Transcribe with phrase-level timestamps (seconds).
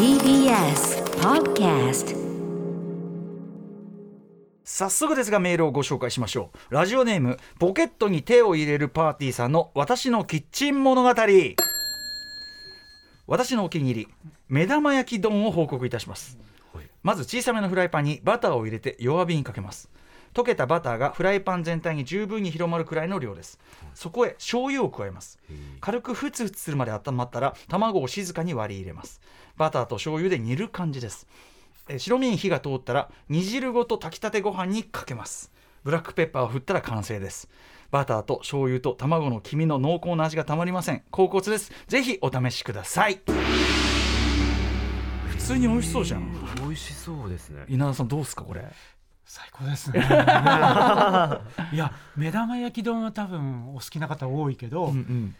[0.00, 2.16] TBS Podcast
[4.64, 6.74] 早速ですがメールをご紹介しましょう。
[6.74, 11.10] ラジオネームポケットに手を入れるパーティーさんの私のキッチン物語。
[13.26, 14.08] 私のお気に入り
[14.48, 16.38] 目玉焼き丼を報告いたします。
[17.02, 19.90] まず小さめのフライパンにバターを入れて弱火にかけます。
[20.32, 23.58] 溶けたバターがフライパン全体に十分に広まるくらいの量です。
[23.94, 25.38] そこへ醤油を加えます。
[25.82, 29.20] 軽くふつふつするまで温まったら卵を静かに割り入れます
[29.60, 31.26] バターと醤油で煮る感じです。
[31.86, 35.52] えー白身に火が通ったら煮汁ごと炊きたてご飯にかけます。
[35.84, 37.46] ブラックペッパーを振ったら完成です。
[37.90, 41.02] バターと醤油と卵の黄身の濃厚な味がたまりません。
[41.10, 41.70] 高骨です。
[41.88, 43.20] ぜひお試しください。
[45.28, 46.32] 普通に美味しそうじゃん。
[46.62, 47.64] 美味しそうですね。
[47.68, 48.64] 稲田さんどうですかこれ？
[49.26, 50.00] 最高ですね。
[51.72, 55.34] いや目玉焼き丼は多分お好きな方多いけど、うん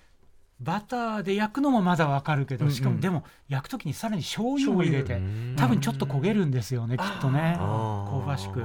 [0.61, 7.57] バターで焼くのもまだわかるけど、しかもでも焼く時にさらに醤油も入れてうん多分ちょっと焦げるんですよね、きっとね。
[7.59, 8.63] 香ばしく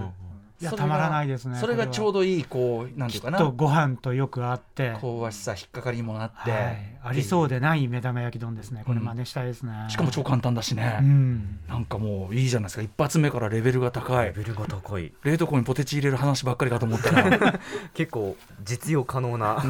[0.62, 3.38] いやそれがたまらないですねそれがちょうどどいいこうなんていうかな。
[3.38, 8.84] とご飯とよく合って、香ばしさ引っかかりにもなって、はい、ありそうでない目玉焼き丼ですね。
[8.86, 11.60] これうん真似したいですね、しかも超簡単だしね、うん。
[11.68, 12.82] なんかもういいじゃないですか。
[12.82, 14.28] 一発目からレベルが高い。
[14.28, 15.12] レベルが高い。
[15.24, 17.60] 冷凍庫にポテチ入れる話ばっかりかと思ったら。
[17.94, 19.64] 結構実用可能な、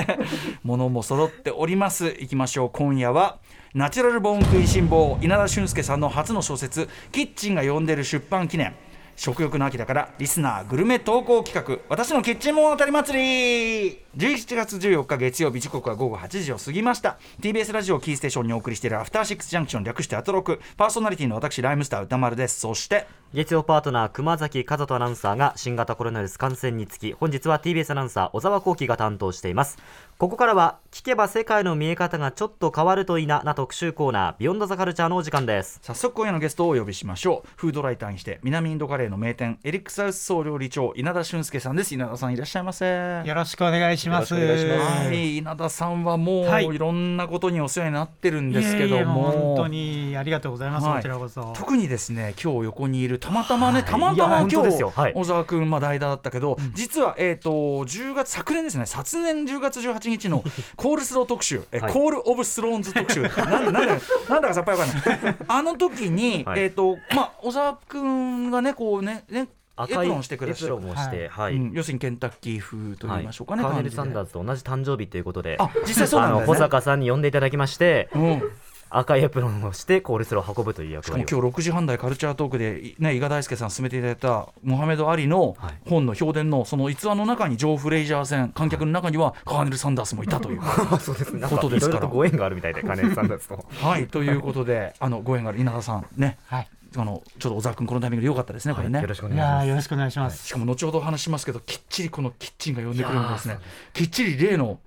[0.62, 2.08] ものも揃っております。
[2.08, 2.70] いきましょう。
[2.70, 3.38] 今夜は
[3.74, 8.74] ナチュラルボーン食いしん坊稲田俊介さんの初の小説「キッチンが呼んでる出版記念」
[9.16, 11.78] 食欲の秋だからリスナーグルメ投稿企画。
[11.88, 13.98] 私のキッチン物語祭り。
[14.16, 17.16] 11月14日月曜日時刻は午後8時を過ぎました。
[17.40, 20.60] TBS ラジオキーステーションにお送りしているアフターシックスジャンクション略してアトロク。
[20.76, 22.60] パーソナリティの私ライムスター歌丸です。
[22.60, 23.06] そして
[23.36, 29.76] 月曜パートナー熊崎和人アナウンサーが新型コロナウイルス感染につき本日は TBS アナウンサー小沢光輝が担当しています。
[30.16, 35.80] ここからは聞けば世界の見え方がちょっと変わるといいなな特集コーナー Beyond the Culture のお時間です。
[35.82, 37.48] 早速今夜のゲストをお呼びしましょう。
[37.56, 41.92] フードライターにして南インドカレーの名店エリックサウス総料理長稲田俊介さんです。
[41.92, 43.22] 稲田さんいらっしゃいませ。
[43.22, 44.34] よろしくお願いします。
[44.34, 46.64] はい、稲田さんはもう、はい。
[46.64, 49.24] い、ろんなことにお世話になってるんですけども。
[49.24, 50.96] 本当にありがとうございます、はい。
[50.96, 51.52] こちらこそ。
[51.54, 54.92] 特にですね今日横にいるたまたまね、たまたま今日よ。
[54.94, 55.12] はい。
[55.12, 60.44] 小沢君まあ代打だったけど、実はえっ、と10月昨年ですね昨年10月18日の
[60.76, 61.92] コールスロー特集、えはい。
[61.92, 63.22] コールオブスローンズ特集。
[63.22, 63.80] なんなんだ
[64.28, 65.36] なんだかさっぱりわかんない。
[65.48, 66.60] あの時に、はい。
[66.60, 71.56] えっ、とまあ小沢君がねこうねねエプ赤いロンしてくれてエプロンをして、はい。
[71.56, 71.72] うん。
[71.72, 76.46] 要するにケンタッキー風と言いましょうかね、カーネル・サンダーズと同じ誕生日ということであ実際そうなんね。
[76.46, 78.42] 保坂さんに呼んでいただきましてうん
[78.90, 81.26] 赤いエプロンをしてコールスローを運ぶという役割を。
[81.26, 85.74] しかも今日6時半台カルチャートークで、ね、伊賀大輔さん進めていただいたモハメド・アリのはい。
[85.88, 90.60] 本の評伝のその逸話の中にジョー・フレイジャー戦観客の中にはカーネル・サンダースもいたという。
[91.48, 92.06] ことですから。
[92.06, 96.38] ご縁があるみたいでカーネル・サンダーズと はいということであのご縁がある稲田さんね。
[96.46, 96.68] はい。
[96.96, 99.00] あのちょっと小沢君このタイミングでよかったですねこれね。
[99.00, 99.82] よろしくおい願いします。
[99.82, 103.58] しくお願いします、しかも後ほどお話しますけどきっちりこのキッチンが呼んでくるんですね。
[103.92, 104.78] きっちり例の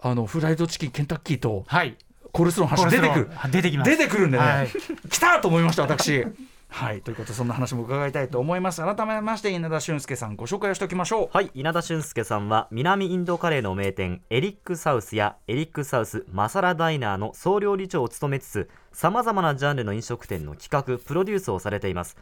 [0.00, 1.96] あのフライドチキンケンタッキーとはい
[2.32, 3.30] コールスローの話出てくる。
[3.50, 3.90] 出てきます。
[3.90, 4.68] 出てくるんでね、はい。
[5.10, 6.26] 来たと思いました私。
[6.70, 7.00] はい。
[7.00, 8.82] ということでそんな話も伺いたいと思います。
[8.82, 11.28] 改めまして稲田俊介さんご紹介をしておきましょう。
[11.32, 11.50] はい。
[11.54, 22.16] 稲田俊介さんは南インドカレーの名店エリックサウスやエリックサウスマサラダイナーの総料理長を務めつつさまざまなジャンルの飲食店の企画プロデュースをされています。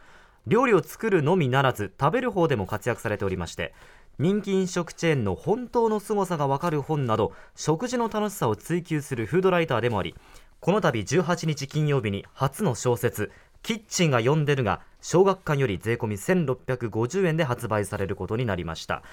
[0.47, 3.73] 料理を作るのみならず食べる方でも活躍されておりまして
[4.19, 10.15] 人気飲食チェーンの本当の凄さがわかる本など食事の楽しさを追求するフードライターでもあり
[10.59, 19.03] この度18日金曜日に初の小説「キッチンが呼んでる」が小学館より税込み1650円で発売されることになりました。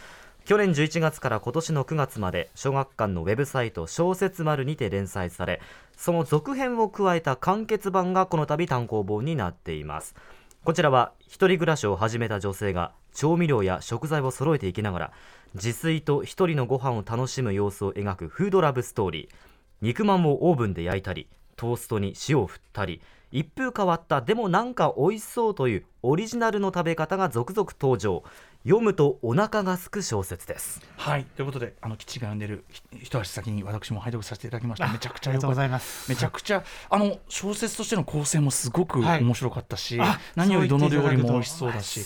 [0.47, 5.63] 去年11月から今年の9月まで小学館のウェブサイト小説丸にて連載され
[5.97, 10.15] その続編を加えた完結版がこの度単行本になっています。
[10.65, 15.13] こちらは1人暮らしを始めた女性が調味料や食材を揃えていきながら
[15.55, 19.35] 自炊と1人のご飯を楽しむ様子を描くフードラブストーリー。
[19.83, 28.25] 肉まんをオーブンで焼いたりトーストに塩を振ったり一風変わったでもなんか美味しそうというオリジナルの食べ方が続々登場。
[28.65, 30.81] 読むとお腹がすく小説です。
[30.97, 31.25] はい。
[31.37, 36.07] ということであのキッチンが呼んでるひ一足先に私も拝読させていただきましたあめちゃくちゃありがとうございます。
[36.07, 39.21] ためちゃくちゃあの小説としての構成もすごくはい。
[39.21, 42.01] 面白かったし、あ何よりどの料理も美味しそうだし、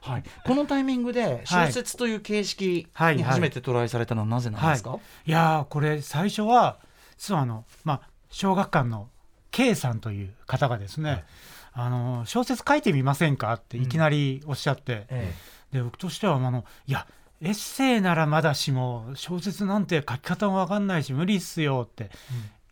[0.00, 5.30] はい、このタイミングで小説という形式はいに初めてトライされたのはなぜなんですか、い。
[5.30, 6.78] やーこれ最初は
[7.18, 9.08] 実はあの、まあ、小学館の
[9.52, 11.24] K さんという方がですね、
[11.72, 15.32] あの小説書いてみませんかっていきなりおっしゃって、え
[15.72, 17.06] で僕としてはあのいや
[17.40, 22.10] エッセイならまだしも小説なんて書き方も分かんないし無理っすよって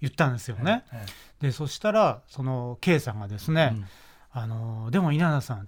[0.00, 0.84] 言ったんですよね。
[1.40, 3.76] でそしたらその K さんがですね、
[4.30, 5.66] あのでも稲田さん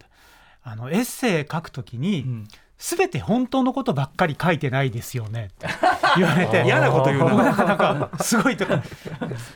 [0.63, 2.49] あのエッセイ書くときに、うん
[2.81, 5.51] 全て本当のことばっかり書いてないですよね。
[5.53, 5.69] っ て
[6.17, 6.63] 言われて。
[6.65, 7.35] 嫌なこと言うな。
[7.35, 8.83] なんかなんかすごいとか。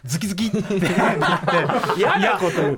[0.04, 0.88] ズキズキって言って。
[1.96, 2.76] 嫌なこと言う。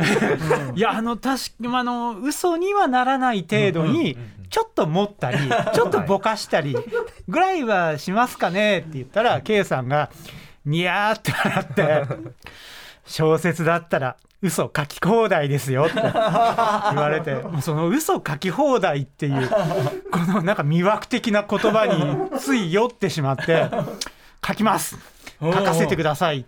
[0.76, 4.16] いやあの確かあの嘘にはならない程度に
[4.48, 5.38] ちょっと持ったり
[5.75, 6.76] ちょっとぼかしたり
[7.28, 10.10] ぐらいはしますかねって言ったら K さんが
[10.64, 12.04] ニヤーって笑って
[13.04, 19.49] 小説だったら嘘書き放題ですよって言われて その嘘書き放題っていう
[20.11, 23.69] このなんか魅惑的な言葉につい酔ってしまって
[24.47, 24.99] 書きます
[25.41, 26.44] 書かせてください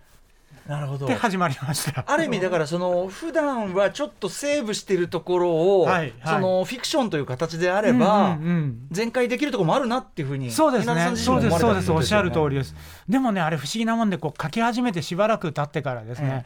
[0.68, 2.04] なるほどって始まりました。
[2.06, 11.16] ある意味だからその普段はちょっとセーブしてるところを、はいはいそのフィクションという形であれば、うん全開できるところもあるなっていうふうにそうですね。
[11.16, 12.74] そうです、そうです、おっしゃる通りでです。
[13.08, 16.44] でもね、あれ不思議なもんで、こう書き始めてしばらく経ってからですね。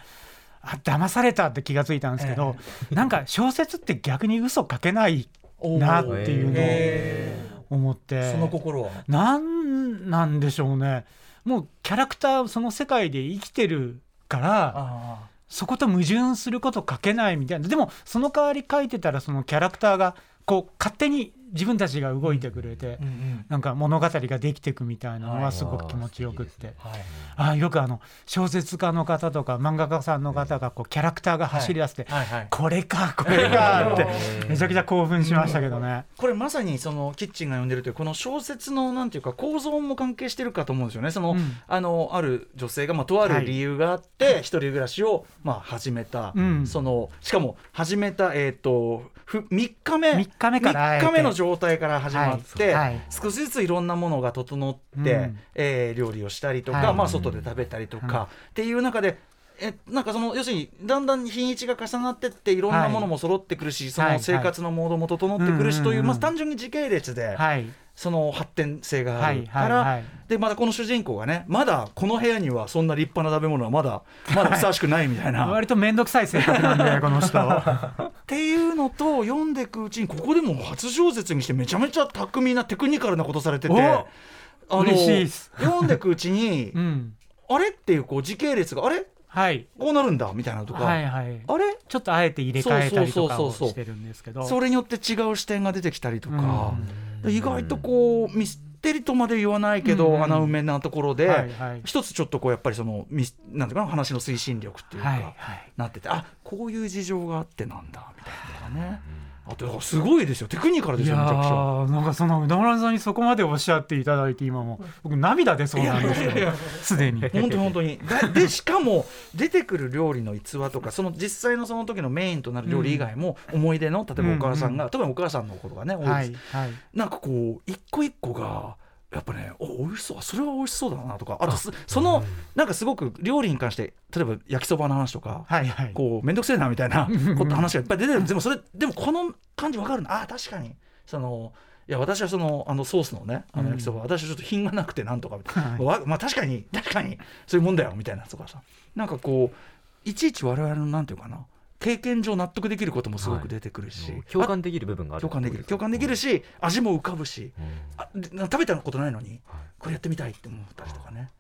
[0.63, 2.57] あ、騙されたって気がついたんですけど、
[2.91, 5.29] なんか小説って逆に嘘書けない
[5.63, 7.37] なっていうのえ
[7.71, 8.33] を思って。
[8.33, 11.05] その心はなんなんでしょうね。
[11.45, 14.73] もうキャラクターその世界で生きてるから。
[14.77, 20.17] あそこと矛盾すること書けないみたいなでもその代わり書いてたらそのキャラクターが
[20.47, 23.45] こう勝手に自分たちが動いてくれて、あ、うんうん。
[23.49, 27.01] なんか物語ができていくみたいなのははいすごく気持ちよくって、はい、
[27.37, 34.07] あよくあの小説家の方とか漫画家さんの方がこうキャラクターが走り出して、はいはい、これかこれかって
[34.49, 36.05] めちゃくちゃ興奮しましたけどね。
[36.17, 41.11] これまさにそのキッチンが呼んでるというこの小説のなんていうか構造も関係してるかと思うんですよね。
[41.11, 41.57] その、うん。
[41.67, 46.67] あのある女性がまあとある理由があって、一人暮らしをまあ始めた、うん。
[46.67, 50.13] そのしかも始めたえっ、とふ3日目。
[50.13, 53.01] 3日目からあえて3日目の状態から始まって、はいはい。
[53.11, 55.39] 少しずついろんなものが整って、うん。
[55.55, 56.95] えー料理をしたりとか、はい。
[56.95, 58.23] まあ外で食べたりとか、うん。
[58.25, 59.19] っていう中で。
[59.61, 64.13] えなんかその要するにだんだん日にちが重なってっていろんなものも揃ってくるし、そはい。
[64.15, 67.67] の生活のモードも整ってくるしという、まあ、単純に時系列で、はい
[68.03, 74.03] その発展性があはいるから、はいはいでまたこの主人公がねまだこの部屋にはそんな立派な食べ物はまだ
[74.35, 75.47] まだふさわしくないみたいな。
[75.53, 77.39] 割と面倒くさい性格なんで この人。
[77.39, 85.53] っていうのと読んでいくうちにここでも初小説にしてめちゃめちゃ巧みなテクニカルなことされてておあの嬉しいっす。
[85.59, 87.15] 読んでいくうちに、 うん。
[87.51, 89.05] あれっていうこう時系列があれ？
[89.29, 89.67] はい。
[89.79, 91.41] こうなるんだみたいなのとか、はいはい。
[91.47, 91.77] あれ？
[91.87, 94.45] ちょっとあえて入れ替えたりとかをしてるんですけど。
[94.47, 100.15] それによって違う視点が出てきたりとか、う意外とこうミステリとまで言わないけど、うん。
[100.15, 101.81] うん穴埋めなところで、はいはい。
[101.85, 105.73] 一つちょっとこうやっぱりそのミスなんていうかな話の推進力っていうか、はいはい。
[105.77, 108.31] なっててあこういう事情があってなんだみた
[108.69, 109.01] いなね、
[109.45, 110.47] あとすごいですよ。
[110.47, 111.51] テクニカルですよめちゃくちゃ。
[111.51, 116.53] ーなんかそのうどんらんさんにそこまでおっしゃっていただいて今も僕涙出そうなんですよ。
[116.81, 117.21] すでに。
[117.29, 117.99] 本当に本当に。
[117.99, 119.05] だでしかも
[119.35, 124.91] 出てくる料理の逸話とかその実際のその時のメインとなる料理以外も思い出の例えばお母さんが、うん。
[124.91, 126.73] 特にお母さんのことがね多いです、はいはい。
[126.95, 128.77] なんかこう一個一個が
[129.13, 130.23] やっぱねお美味しそう。
[130.23, 131.37] それは美味しそうだなとか。
[131.41, 132.25] あとすその
[132.55, 135.93] なんかすごく料理に関して例えば焼きそばの話とか、はいはい。
[135.93, 138.25] こう面倒くせえなみたいなうんこと話がいっぱい出てる。
[138.25, 140.75] でもそれでもこの感じわかるなあ確かに。
[141.07, 141.53] その
[141.89, 145.83] いや私はそのあのソースのねあの焼きそば、私はちょっと品がなくてなんとかみたいな、はい。
[145.83, 147.19] わまあ確かに確かに。
[147.47, 148.23] そういうもんだよみたいな。
[148.23, 148.63] とかさ
[148.95, 151.45] なんかこういちいち我々のなんていうかな
[151.83, 157.53] 経験上納得できることもすごく出てくるし、共感できる部分がある共感できる共感できるし味も浮かぶし。
[157.97, 159.41] あで食べたことないのに
[159.81, 161.31] これやってみたいって思ったりとかね、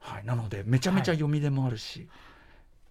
[0.00, 2.08] はい、なのでめちゃめちゃ読み出もあるし、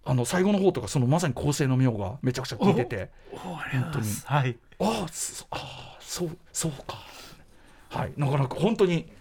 [0.06, 3.60] あの最後の方とかそのまさに構成の妙がめちゃくちゃ効いてて本
[3.91, 4.08] 当に。
[4.24, 4.58] はい。
[4.80, 6.98] ああそうそうか。
[7.89, 8.13] はい。
[8.15, 9.12] なかなか本当に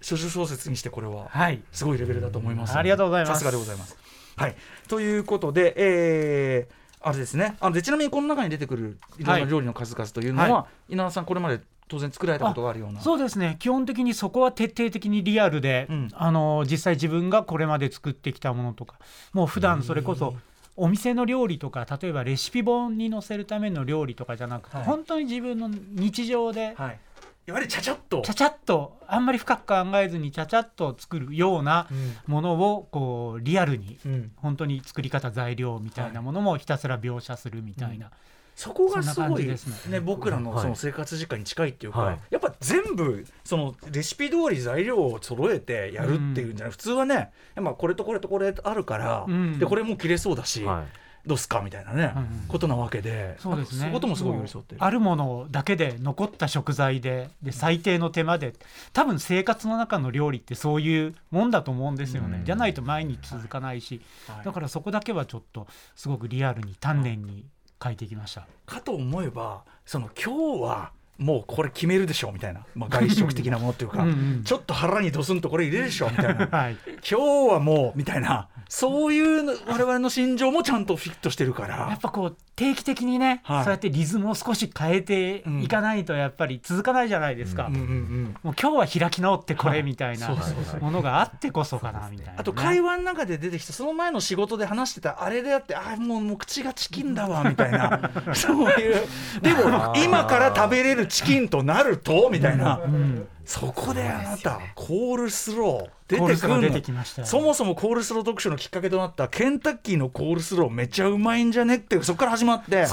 [0.00, 1.60] 諸々小説にしてこれははい。
[1.72, 3.32] すごいレベルだと思いますのでありがとうございます。
[3.32, 3.98] さすがでございます。
[4.36, 4.56] はい、
[4.88, 7.56] ということで、えーあれですね。
[7.60, 9.24] あのでちなみにこの中に出てくるい。
[9.24, 13.00] ろんな料理の数々というのは、は稲田さんこれまで当然作られたことがあるような。
[13.00, 13.56] そうですね。
[13.58, 16.08] 基本的にそこは徹底的にリアルで、うん。
[16.14, 18.96] あの実際自分がこれまで作ってきたものとか
[19.32, 20.34] もう普段それこそ
[20.76, 24.86] お店の料理とか例えばレシピ本に載せるための料理とかじゃなくて、はい。
[24.86, 26.98] 本当に自分の日常ではい、
[27.46, 28.22] いわゆるちゃちゃっと。
[28.22, 28.98] ちゃちゃっと。
[29.06, 31.88] あんまり深く考えずにちゃちゃっと作るような
[32.26, 34.12] ものをこうリアルにうん。
[34.12, 38.10] うん本当に作り方材料みたいなものもひたすら描写するみたいな、
[38.54, 39.56] そこがすごいね。
[39.88, 40.62] ね僕らのはい。
[40.62, 42.18] その生活時間に近いっていうか、はい。
[42.30, 49.58] やっぱ全部そのレシピ通り材料を揃えてやるっていうんじゃない、普通はね、まあ、これとこれとこれあるから、うん。
[49.58, 52.12] でこれもう切れそうだし、はいどうすかみたいなね、
[52.48, 53.86] ことなわけでそうですね。
[53.86, 54.84] いうこともすごい寄り添ってる。
[54.84, 58.52] あるものだけで残った食材でで最低の手間で
[58.92, 62.44] 多分生活の中の料理ってそういうもんだと思うんですよね、うん。
[62.44, 64.44] じゃないと毎日続かないし、はい。
[64.44, 65.66] だからそこだけはちょっと
[65.96, 67.46] すごくリアルに丹念に
[67.82, 68.46] 書いてきました。
[68.66, 74.02] かと思えばその今日はもうこれ決めるでしょみたいな、まあ、外食的なものっていうか。
[74.04, 74.42] うんうん。
[74.44, 76.46] ちょっと腹にドスンとこれ入れるでしょみたいな。
[76.50, 78.48] はい、今日はもうみたいな。
[78.68, 83.64] そういうの我々の心情もちゃんとフィットしてるかやらっぱこう定期的にね、はい。
[83.64, 87.74] そうやってリズムを少し変えていかないとやっぱり続かないじゃないですか、うん。
[87.74, 90.36] うんうんもう今日は開き直ってこれみたいな
[90.80, 98.10] ものがあってこそかなみたいなね、あと会話の中で出てきたその前の仕事で話してたあれであってあもうもう口がチキンだわみたいな。
[98.34, 99.06] そういう。
[99.40, 102.80] でも今から食べれるチキンとなるとみたいな。
[102.84, 112.86] うんそこであなたコールスロー出コールスロー出てくるのてきましたよそもそもコールスロー特集のきっかけとなったケンタッキーのコールスローめっちゃうまいんじゃねってそこから始まって。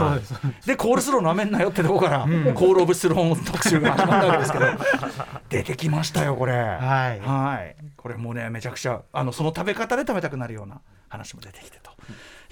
[0.65, 2.53] でコールスローなめんなよってとこから、ん。
[2.53, 4.65] コール・オブ・スローン特集が始まったわけですけど。
[5.50, 6.53] 出てきましたよこれ。
[6.53, 7.20] はい。
[7.20, 7.75] はい。
[7.96, 11.91] これもねめちゃくちゃあのその食べ方で食べたくなるような話も出てきてと。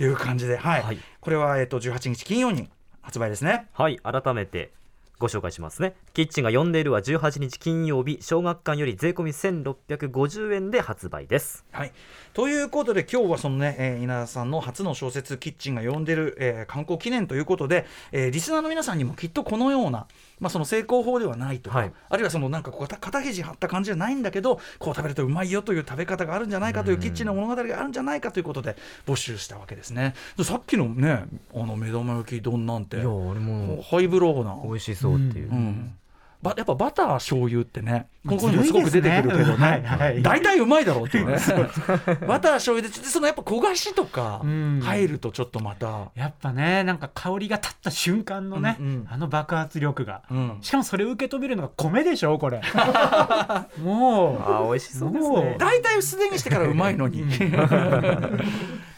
[0.03, 0.81] いう感じで、はい。
[0.81, 0.99] はい。
[1.19, 2.69] これは、えっと18日金曜に
[3.01, 3.67] 発売ですね。
[3.73, 3.99] はい。
[3.99, 4.71] 改めて
[5.19, 5.95] ご紹介しますね。
[6.13, 11.65] キッチンが呼んでいるは18日金曜日小学館より税込み1650円で発売です。
[11.71, 11.91] はい、
[12.33, 20.07] ということで今日はそのね、えー稲田さんの初の小説「キッチンが呼んでる、えー観光記念」ということで、えーリスナーの皆さんにもきっとこのような、
[20.39, 21.91] まあ、その成功法ではないとか、はい。
[22.09, 30.13] あるいはそのなんかこう肩肩肘張った感じじゃないんだけどこう食べるとうまいよという食べ方があるんじゃないかというキッチンの物語があるんじゃないかということで募集したわけですね。
[30.37, 35.95] でさっきのねあの目玉焼き丼なんていや俺もハイブローな美味しそうっていう、うん
[36.41, 38.07] ばやっぱバター醤油ってね。
[38.23, 39.83] まあここにもすごく出てくるけどね。
[40.23, 41.33] 大体うまいだろうっていうね
[42.27, 44.79] バター醤油でちょっとそのやっぱ焦がしとかうん。
[44.81, 48.77] 入るとちょっとまた、やっぱねなんか香りが立った瞬間のね、
[49.09, 50.21] あの爆発力が。
[50.31, 50.57] うん。
[50.61, 52.61] しかもそれを受け止めるのが米でしょこれ。
[53.83, 54.41] もう。
[54.41, 55.43] あー美味しそうですもう。
[55.43, 57.25] ね大体薄手にしてからうまいのに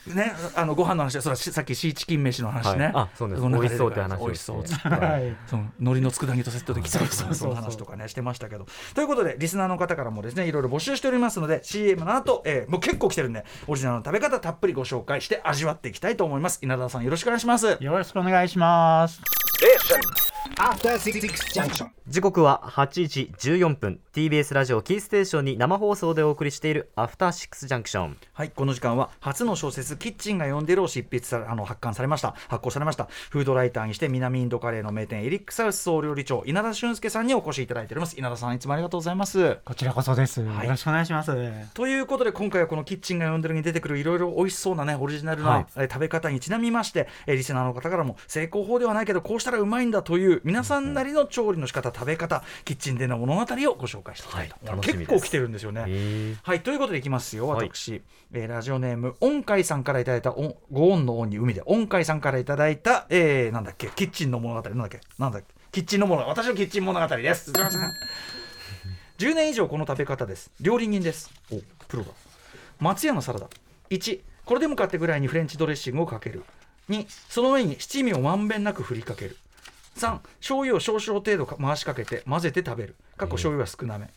[0.08, 2.91] ねあのご飯の話はそれはしさっきシーチキン飯の話ね、はい。
[2.96, 3.41] あそうです。
[3.41, 5.36] 美味しそうって話を美味しそうっつってはい。
[5.48, 7.00] その海苔の佃煮とセットで来た。
[7.00, 7.50] りとかそうそうそう。
[7.50, 8.65] その話とかねしてましたけど。
[8.96, 16.60] ということでリスナーの方からもですねいろいろ募集しておりますので CM の後、えーもう結構来てるんでオリジナルの食べ方たっぷりご紹介して味わっていきたいと思います。
[16.62, 17.77] 稲田さんよろしくお願いします。
[17.79, 19.22] よろしくお願いします。
[19.62, 20.40] Junction.
[22.07, 24.00] 時刻は8時14分。
[24.12, 32.36] TBS ラジオキーステーションに生放送でお送りしているアフターシックスジャンクションはいこの時間は初の小説「キッチンが呼んでる」を執筆さあの発刊されました。
[32.50, 33.07] 発行されました。
[33.29, 38.17] フードライターにして南インドカレーの名店エリックサウス総料理長稲田俊介さんにお越しいただいております。
[38.17, 39.57] 稲田さんいつもありがとうございます。
[39.63, 40.41] こちらこそです。
[40.41, 40.65] はい。
[40.65, 41.31] よろしくお願いします。
[41.75, 45.65] ということで今回はこのキッチンが呼んでるに出てくるいろいろ美味しそうなねオリジナルな、はい。
[45.77, 53.45] えー食べ方にちなみまして、えーリスナーの方からも成功法ではないけどこうしたらうまいんだという皆さんなりの調理の仕方食べ方キッチンでの物語を
[53.75, 55.83] ご紹介していきたいと、結構来てるんですよね。
[55.88, 57.47] へはいということでいきますよ。
[57.47, 57.67] はい。
[57.73, 58.01] 私、
[58.33, 64.69] えーラジオネーム音階さんからいただいたおご恩の恩に海で音階さんからいただいた、えーなんだっけキッチンの物語。
[64.69, 66.29] なんだっけなんだっけキッチンの物語。
[66.29, 67.51] 私のキッチン物語です。
[67.51, 67.81] すいません。
[69.19, 70.51] 10年以上この食べ方です。
[70.59, 71.31] 料理人です。
[71.51, 72.11] おプロだ。
[72.79, 73.47] 松屋のサラダ。
[73.89, 76.43] 1これでもかってぐらいにフレンチドレッシングをかける。
[76.89, 79.38] 2その上に七味をまんべんなく振りかける
[79.95, 82.95] 3醤油を少々程度か回しかけて混ぜて食べる。
[83.17, 84.10] 過去醤油は少なめ、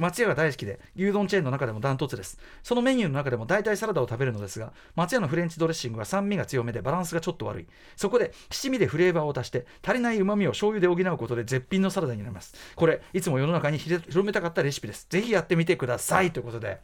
[0.00, 2.38] 松屋が大好きで牛丼チェーンの中でもダントツです。
[2.62, 7.66] そのメニューの中でも大体サラダを食べるのですが松屋のフレンチドレッシングは酸味が強めでバランスがちょっと悪い。
[7.96, 12.54] そこで七味でフレーバーを足して足りない旨味を醤油で補うことで絶品のサラダになります。
[12.74, 15.06] これいつも世の中に広めたかったレシピです。
[15.10, 16.30] ぜひやってみてください。
[16.32, 16.80] ということで。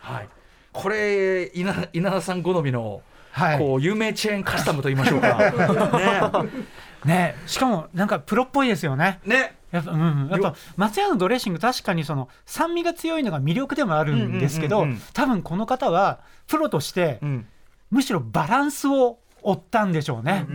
[0.00, 0.28] はい。
[0.72, 3.58] これ稲稲田さん好みの、はい。
[3.58, 5.36] こう有名チェーンカスタムと言いましょうか。
[6.42, 6.50] ね、
[7.46, 9.20] しかもなんかプロっぽいですよね。
[9.24, 9.36] ね。
[9.36, 17.46] ねやっぱ、うん、やっぱ松屋のドレッシング確かにその酸味が強いのが魅力でもあるんですけど、多分この方はプロとしてうん。
[17.90, 20.46] むしろバランスを追ったんでしょうね。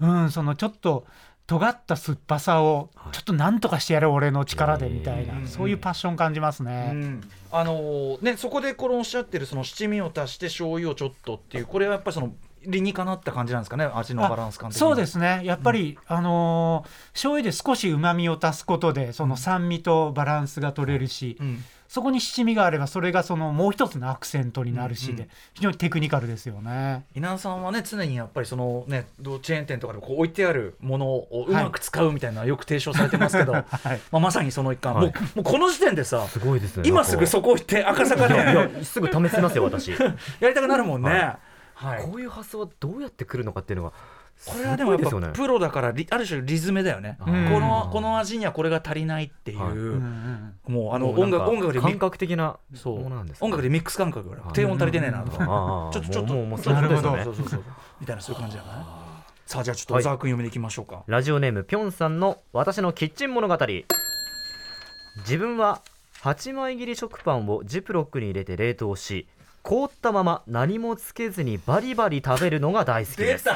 [0.00, 1.06] うん、そのちょっと
[1.46, 5.46] 尖った酸っぱさをちょっとなんとかしてやる俺の力でみたいな、うん。
[5.46, 6.92] そういうパッション感じますうね。
[6.92, 7.20] ん。
[7.50, 12.32] あのーねそこでこのおっしゃってるその七味を足して醤油をちょっとっていうこれはやっぱりその
[12.66, 15.40] 理にかなった感じなんですかね味のバランス感そうですね。
[15.44, 21.64] やっぱり、あのー醤油で少しうまみを足すことでその酸味とバランスが取れるし、うん。
[21.88, 25.18] そこに七味があればそれがそのもう一つのアクセントになるしで、うん。
[25.20, 27.04] うん非常にテクニカルですよね。
[27.14, 33.66] 稲田さんはね常にやっぱりそのねチェーン店とかでこう置いてあるものをうまく使うみたいなのはよく提唱されてますけど、 はい。
[34.10, 35.06] まあ、まさにその一環、はい。
[35.06, 39.90] もうもうこの時点でさすごいですね今すぐそこ行って赤坂ですぐ試せますよ私。
[40.40, 41.36] やりたくなるもんね。
[41.82, 42.04] ははい。
[42.04, 43.92] こういう発想はどうやってくるのかっていうのが
[44.44, 47.50] これはでもやっぱプロだからリある種リズムだよね、うん。
[47.50, 50.02] このこの味にはこれが足りないっていう、
[50.66, 53.04] もうあの音楽音楽でミ感覚的なそう。
[53.04, 56.34] 音楽でミックス感覚が低音足りてねえなとか、ちょっとちょっと。
[56.34, 57.24] もうそういうことですよね。
[57.24, 57.62] そうそうそう
[58.00, 58.84] みたいなそういう感じじゃない？
[59.44, 63.58] さあじゃあちょっと小沢君読みでいきましょうか、ラジオネームぴょんさんの私のキッチン物語。
[65.18, 65.82] 自分は
[66.22, 69.28] 8枚切り食パンをジップロックに入れて冷凍し
[69.62, 73.48] 凍ったまま何もつけずにバリバリ食べるのが大好きです。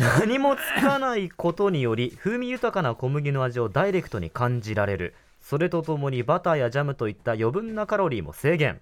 [0.00, 5.14] 何もつかないことにより風味豊かな小麦の味をダイレクトに感じられる。
[5.40, 8.80] それとともにバターやジャムといった余分なカロリーも制限。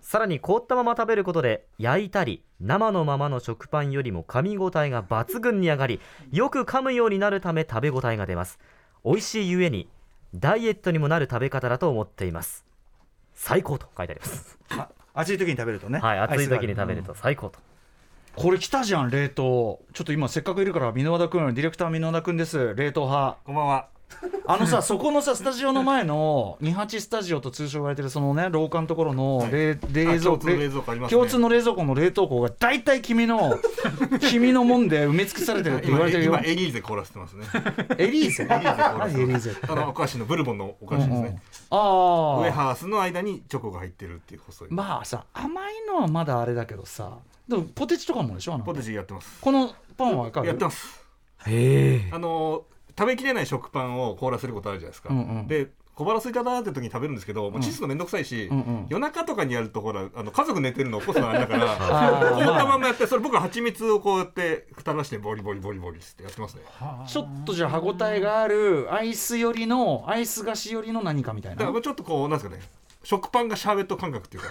[0.00, 6.00] さらに凍ったまま食べることで焼いたり生のままの食パンよりも噛み応えが抜群に上がり
[6.32, 8.58] よく噛むようになるため食べ応えが出ます。
[9.04, 9.88] 美味しいゆえに
[10.34, 12.64] ダイエットにもなる食べ方だと思っています。
[13.34, 14.58] 最高と書いてあります。
[14.70, 14.88] あ
[15.20, 15.98] 暑い時に食べるとね。
[16.00, 17.58] はい暑い時に食べると最高と。
[18.36, 19.80] これ来たじゃん冷凍。
[19.92, 22.74] ちょっと今せっかくいるから箕輪田君ディレクター箕輪田君です。
[22.74, 23.38] 冷凍派。
[23.44, 23.99] こんばんは。
[24.46, 33.58] あのさ そこのさスタジオの前の28スタジオと通称言われてるそのね廊下のところの冷,、冷蔵あ共通の冷蔵庫共通の冷蔵庫の冷凍庫が大体君の
[34.20, 37.46] 君のもんで埋め尽くされてるって言わ今れてるよ今エリーゼ凍らせてますね。
[37.98, 38.44] エリーゼ？
[38.44, 38.46] エ
[39.26, 39.54] リーゼ。
[39.68, 41.42] あのお菓子のブルボンのお菓子ですね。
[41.70, 44.68] ああウエハースの間にチョコが入ってるっていう細い。
[44.70, 48.54] まあさ甘いのはまだあれだけどさでもポテチとかもでしょ？
[48.54, 49.38] あのポテチやってます。
[49.40, 51.04] このパンはやってます。
[51.46, 52.64] へえあの
[52.98, 55.08] 食べきれない食パンを凍らせることあるじゃないですか。
[55.10, 55.46] うんうん。
[55.46, 58.86] で小腹空いたなーって時に食べるんですけど、もうチスのめんどくさいし、うんうん。
[58.88, 66.62] 夜中とかにやるとほらあの家族寝てるの起こすのあれだからあー凍ったままやってそれ僕は蜂蜜をこうやって蓋出してボリボリボリボリってやってますね。
[67.06, 71.66] ちょっとじゃあ歯ごたえがあるアイス寄りのアイス菓子寄りの何かみたいな？
[71.66, 72.62] だからちょっとこうなんですかね
[73.02, 74.48] 食パンがシャーベット感覚っていうか。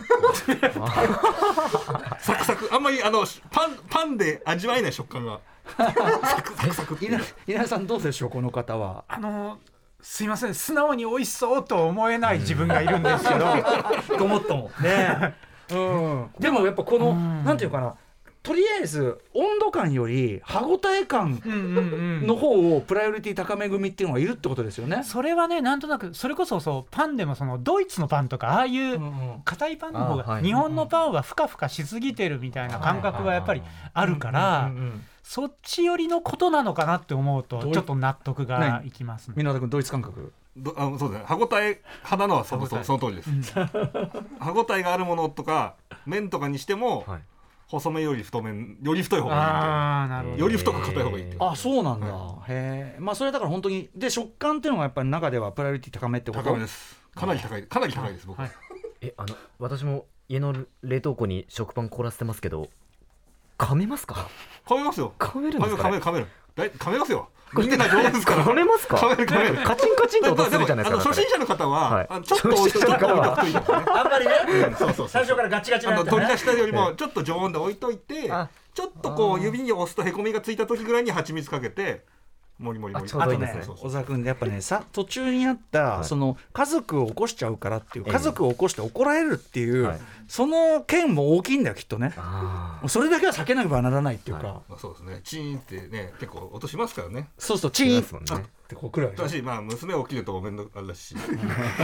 [2.20, 2.70] サクサク。
[2.72, 5.40] あんまりあのパンパンで味わえない食感が
[7.02, 9.04] 稲稲田さんどうでしょうこの方は？
[9.08, 9.58] あの
[10.02, 10.54] すいません。
[10.54, 13.46] 素直に美味しそうと思えない自分がいるんですけど。
[14.18, 14.72] ごもっとも。
[14.82, 15.36] ね。
[15.72, 16.30] うん。
[16.40, 17.44] でもやっぱこのうん。
[17.44, 17.96] なんていうかな。
[18.42, 21.42] とりあえず温度感より歯ごたえ感
[22.26, 25.04] の方をプライオリティ高め組っていうのがいるってことですよね。
[25.04, 33.62] それはねなんとなくそれこそそうパンでもそのドイツのパンとかああいううん硬いパンの方が日本のパンはふかふかしすぎてるみたいな感覚がやっぱり
[33.94, 39.36] あるからうんうんうんそっち寄りのことなのかなって思うとちょっと納得がいきますね。
[39.38, 40.34] 箕輪田君ドイツ感覚。
[40.58, 42.84] どあそうですね歯ごたえ派なのはその歯応え。
[42.84, 43.54] その通りです。
[44.40, 45.76] 歯ごたえがあるものとか
[46.08, 47.22] 麺とかにしても、はい。
[47.68, 50.42] 細麺より太麺より太い方がいいああなるほど。
[50.42, 52.08] より太く硬い方がいいってあそうなんだ、
[52.48, 56.44] へえまあそれだから本当にで食感っていうのがやっぱり中ではプライオリティ高めってこと？
[56.44, 57.00] 高めです。
[57.14, 58.52] かなり高いかなり高いです僕、はい。
[59.02, 62.70] えあの私も家の冷凍庫に食パン凍らせてますけど
[63.60, 64.28] 噛めますか？
[64.66, 65.14] 噛めますよ。
[65.20, 66.28] 噛めるん噛めるですか、ね、噛める噛める。
[66.56, 67.30] だい噛めますよ。
[67.52, 68.46] 人間な上手ですから。
[68.46, 68.96] 噛めますか？
[68.98, 69.68] 噛める噛める。
[69.68, 74.34] カチンカチンと音するじゃないですかあの初心者の方は、ちょっと置いといとくといいですねあんまりね、
[74.68, 74.94] うんそうそう。
[74.94, 78.50] そう最初からガチガチな取り出したよりもちょっと常温で置いといてあ。
[78.74, 82.06] ちょっとこう指に押すとへこみがついた時ぐらいに蜂蜜かけて
[82.60, 83.86] もりもりもりあちょうあとねどいいですねそうそう。
[83.88, 86.06] 小沢君やっぱねさ途中にあった、い。
[86.06, 88.14] その家族を起こしちゃうからっていうええ。
[88.14, 90.00] 家族を起こして怒られるっていう、はい。
[90.28, 92.14] その件も大きいんだよきっとね。
[92.88, 94.56] それだけは避けなければならないっていうか、はい。
[94.70, 95.22] まあ、そうですね。
[95.24, 97.30] チーンってね結構音しますからね。
[97.38, 101.16] そうするとチーンっーですもんねてこう来るわけでしまあ娘起きるとごめんなあれだし。
[101.16, 101.28] はい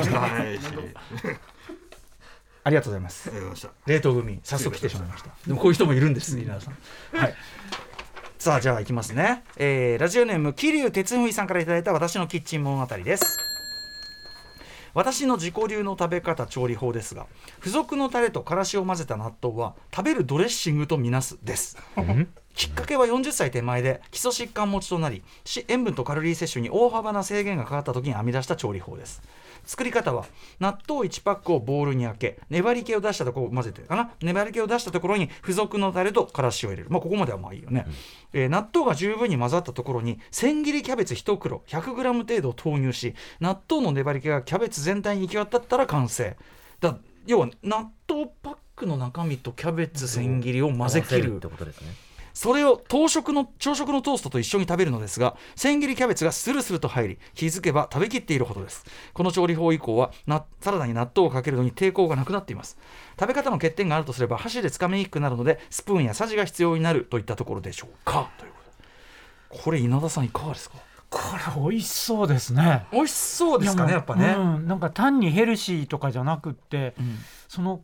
[0.01, 1.35] しありがとう
[2.63, 3.31] ありがとうございます
[3.85, 5.29] 冷凍組早速来てしまいました。
[5.45, 7.17] でもこういう人もいるんです稲田さん。
[7.17, 7.35] はい
[8.37, 13.39] さあじゃあいきますね、えーラジオネーム桐生哲文さんからいただいた私のキッチン物語です。
[14.93, 17.27] 私の自己流の食べ方調理法ですが
[17.59, 21.77] 付属のタレとからしを混ぜた納豆は食べるドレッシングとみなすです。
[22.55, 25.23] きっかけは40歳手前で基礎疾患持ちとなり
[25.67, 29.21] 塩分とカロリー摂取に大幅な制限がかかった時に編み出した調理法です。
[29.65, 30.25] 作り方は
[30.59, 34.11] 納豆1パックをボウルに開け粘り気を出したところ混ぜてかな。
[34.21, 36.89] 粘り気を出したところに付属のタレとからしを入れる。
[36.89, 37.85] まあここまではまあいいよね、
[38.33, 46.35] えー納豆が十分に混ざったところに千切りキャベツ1袋 100g 程度を投入し納豆の粘り気がキャベツ全体に行き渡ったら完成。
[46.79, 51.87] だ要は納豆パックの中身とキャベツ千切りを混ぜ切るってことですね
[52.35, 58.85] それを当食の朝食のトーストと一緒に食べるのですが千切りキャベツがスルスルと入り気づけば食べきっているほどです。
[59.13, 62.77] この調理法以降はなサラダに納豆をかけるのに抵抗がなくなっています。
[63.19, 68.29] 食べ方の欠点があるとすれば箸でつかみにくくなるのでスプーンやさじが必要になるといったところでしょうか。
[68.37, 68.59] というこ
[69.49, 69.63] とで。
[69.63, 70.75] これ稲田さんいかがですか？
[71.09, 72.85] これ美味しそうですね。
[72.91, 77.17] 美味しそうですかねやっぱね、うん、なんか単にヘルシーとかじゃなくって、うん。
[77.47, 77.81] その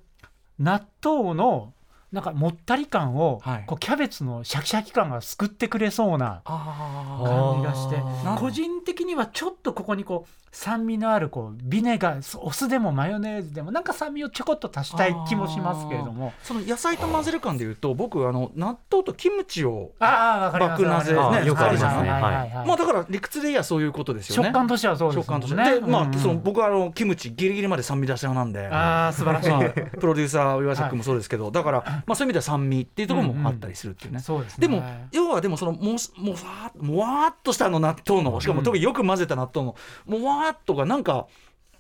[0.59, 1.71] 納豆の
[2.11, 3.63] なんかもったり感を、はい。
[3.65, 8.01] こうキャベツのシャキシャキ感が救ってくれそうなあ感じがして
[8.39, 16.33] 個人的にはちょっとここにこう酸味のあるこうビネガーお酢でもマヨネーズでもなんか酸味をちょこっと足したい気もしますけれども。
[16.43, 22.09] その野菜と混ぜる感でいうと僕あの納豆とキムチを爆なぜねよくありますね。
[22.09, 22.49] はいはい。
[22.49, 22.67] はい。
[22.67, 24.49] まあだから理屈で言えばそういうことですよね。
[24.49, 25.55] 食感としてはそうです食感として。
[25.55, 28.67] ねでまあ、その僕はあのキムチギリギリまで酸味出し派なんで。
[28.67, 34.19] ああ素晴らしい、まあプロデューサー岩崎君もそうですけど、だから、まあ、そういう意味では酸味っていうところもあったりするっていうね、
[34.57, 41.27] でも要はでもそのもうもうわーもわーっとしたあの納豆のしかも特によく混ぜた納豆のもわーっとがなんか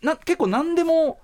[0.01, 1.19] な結構何でも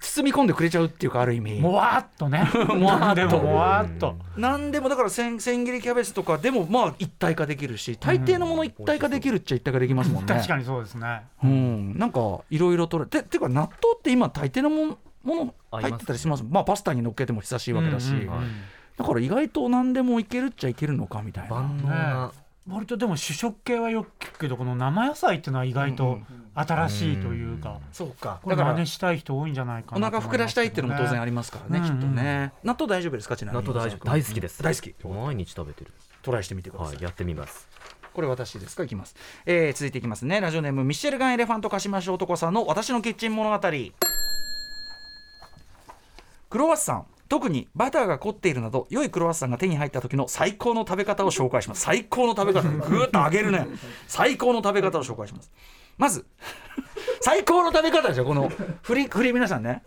[0.00, 1.60] 包み込んでくれちゃうっていうかある意味。
[1.60, 2.40] もわーっとね。
[2.74, 3.14] もわーっと。
[3.14, 4.16] でももわーっと。
[4.36, 10.34] 何でもだから千千切りキャベツとかでもまあ一体化できるし大抵のもの一体化できるっちゃ一体化できますもんね。
[10.34, 11.22] 確かにそうですね。
[11.44, 18.50] うん、なんかいろいろとれてていうか納豆って今大抵のものもの入ってたりしますまあパスタに乗っけても久しいわけだし、うんうんうん
[18.96, 21.50] だから意外と何でもいけるっちゃいけるのかみたいな。
[21.50, 22.32] 万能な
[22.68, 26.20] 割とでも主食系はよく聞くけどこの生野菜っていうのは意外と
[26.54, 28.38] 新しいというか、そうか。
[28.42, 32.00] これだから真似したい人多いんじゃないかおな腹膨らしたいっていうのも当然ありりますからね、うんうん。
[32.00, 32.52] きっとね。
[32.62, 33.36] 納豆大丈夫ですか？
[33.36, 33.64] ちなみに。
[33.64, 34.04] 納豆大丈夫。
[34.04, 34.62] 大好きです。
[34.62, 34.94] 大好き。
[35.04, 35.90] 毎日食べてる。
[36.22, 37.68] トライしてみてください、はいやってみます。
[38.14, 38.84] これ私ですか？
[38.84, 40.40] いきます、えー続いていきますね。
[40.40, 43.58] ラジオネームミッシェルガンエレファントカシマシ男さんの私のキッチン物語。
[46.50, 51.80] クロワッサン特にバターが凝っているなど良いクロワッサンが手に入った時の最高の食べ方を紹介します。
[51.80, 52.68] 最高の食べ方。
[52.68, 53.66] ぐーっと上げるね。
[54.06, 55.50] 最高の食べ方を紹介します。
[55.96, 56.26] まず
[57.22, 59.82] 最高の食べ方でしょこの振り振り皆さんね。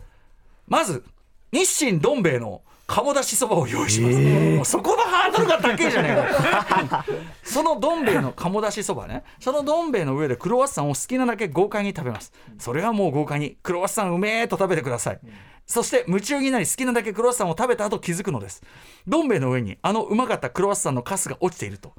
[0.66, 1.04] まず
[1.52, 7.04] 日清どん兵衛の鴨だしそばを用意します、もうそこのハードルが高いじゃねえか。
[7.42, 9.24] そのどん兵衛の鴨だしそばね。
[9.40, 12.32] そのどん兵衛の上でクロワッサンを好きなだけ豪快に食べます。
[12.58, 15.20] それはもう豪快にクロワッサンうめえと食べてください。
[15.66, 18.62] そして夢中になり好きなだけクロワッサンを食べた後気づくのです。
[19.08, 21.92] どん兵衛の上にあのうまかったクロワッサンのカスが落ちていると。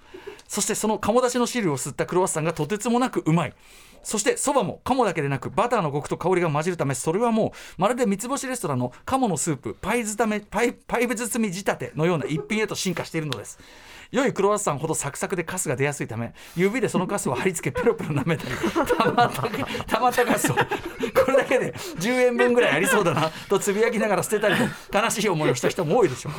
[0.48, 3.54] そしてその鴨だしの汁を吸ったクロワッサンがとてつもなくうまい
[4.08, 13.60] そしてそばも鴨だけでなくバターのコクと香りが混じるためそれはもうまるで三つ星レストランの鴨のスープパイ包めパイパイ包み仕立てのような一品へと進化しているのです。
[14.10, 18.56] 良いクロワッサンほどサクサクでカスが出やすいため指でそのカスを貼り付けペロペロ舐めたり
[18.88, 19.42] たまった
[19.86, 20.62] たまたカスをこ
[21.32, 26.34] れだけで10円分ぐらいありそうだなとつぶやきながら捨てたりと悲しい思いをした人も多いでしょう。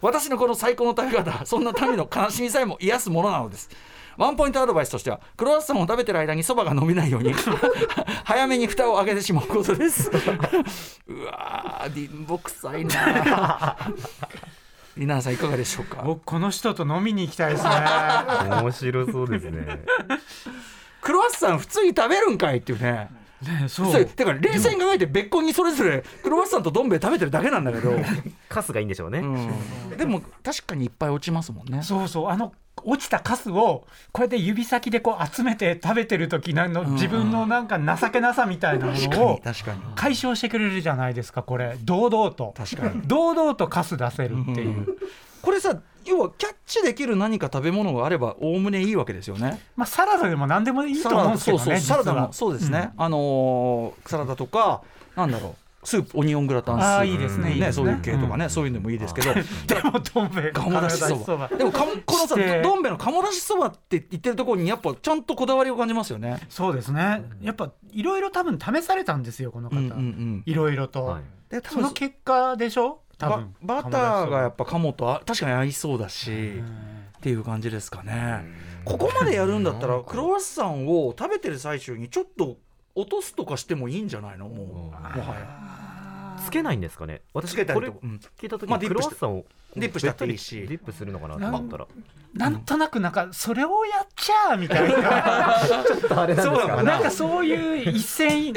[0.00, 3.68] 私のこの最高の食べ方そんな民の悲しみさえも癒すものなのです。
[4.16, 7.32] ワンポイントアドバイスとしてはクロワッサンを食べてる間にそばが伸びないように
[8.24, 10.10] 早めに蓋を開けてしまうことです。
[11.08, 13.76] うわー貧乏くさいな
[14.96, 16.02] リナ さんいかがでしょうか？
[16.04, 17.70] 僕この人と飲みに行きたいですね。
[18.62, 19.80] 面白そうですね。
[21.00, 23.08] クロワッサン普通に食べるんかいっていうね
[23.42, 27.92] ねそそううだから冷静に考えて別個にそれぞれクロワッサンとどん兵衛食べてるだけなんだけど、
[28.48, 29.24] カスがいいんでしょうね、う
[29.94, 31.82] ん、でも確かにいっぱい落ちますもんね。
[31.82, 32.52] そうそうあの
[32.84, 36.92] 落ちたカスをこうやって指先でこう集めて食べてる時のん。
[36.92, 39.80] 自分のなんか情けなさみたいなのをに確かに。
[39.94, 41.76] 解消してくれるじゃないですかこれ。
[41.82, 42.54] 堂々と。
[42.56, 43.02] 確かに。
[43.02, 44.96] 堂々とカス出せるっていう、
[45.42, 49.60] これさ要はキャッチできる何か食べ物があればおおむねいいわけですよね。
[49.76, 54.82] まあサラダでも何でもいいと思うんですけどねそうそうサラダもそうですね、あのーサラダとか
[55.16, 57.84] なんだろうスープオニオングラタンスープいいですねいいですね。
[57.86, 59.32] そういう系とかね、そういうのもいいですけど。
[59.34, 59.40] で
[59.82, 61.48] もどん兵衛鴨だしそば。
[61.48, 66.38] でもかもこのさどん兵衛の鴨だしそばって言ってるところにやっぱちゃんとこだわりを感じますよね。
[66.50, 67.24] そうですね。
[67.40, 70.42] やっぱいろいろ多分試されたんですよこの方、うんうんうん。
[70.44, 71.22] いろいろと、はい。
[71.50, 73.00] で多分その結果でしょ？
[73.09, 76.66] 多バ分バターがやっぱ鴨とあ確かに合いそうだし、うん。
[77.18, 78.44] っていう感じですかね。
[78.84, 82.56] ここまでやるんだったらクロワッサンを食べてる最中にちょっと
[82.94, 84.48] 落とすとかしてもいいんじゃないの？
[84.48, 85.79] もうもはや。
[86.40, 87.22] つけないんですかね？
[87.34, 89.44] 私これ聞いた時にまあディップしてクロワッサンを
[89.76, 91.86] ディップしたっていいしディップするのかなと思ったら。
[92.32, 95.58] なんとなくなんかそれをやっちゃーみたいな。
[96.22, 97.00] あれそうなのかな？
[97.00, 98.54] んかそういう一線引い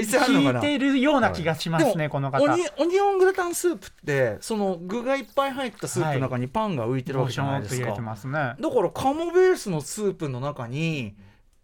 [0.61, 2.43] てるような気がしますね、この方。
[2.43, 8.15] オニオニオングラタンスープってその具がいっぱい入ったスープの中にパンが浮いてるわボショけじゃないですか。
[8.15, 11.15] すねだから鴨ベースのスープの中に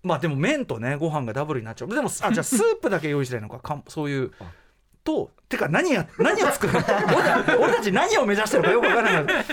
[0.01, 3.41] まあでも麺とねご飯がダブルになっちゃうでもあじゃあスープだけ用意したい。
[3.41, 4.23] のかかそうい。
[4.23, 4.31] う
[5.03, 9.45] とてか何や何を作る 俺た俺たち何を目指してるのかよくわからない。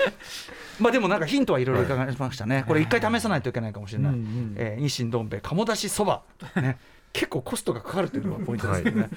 [0.79, 2.65] まあでもなんかヒントはいろいろ伺いましたね。
[2.67, 6.23] これ一回試さないといけないかもしれない、うんうんえー日清どん兵衛鴨だしそば、
[6.57, 6.79] ね、
[7.13, 9.09] 結構コストがかかるというのがポイントですよね、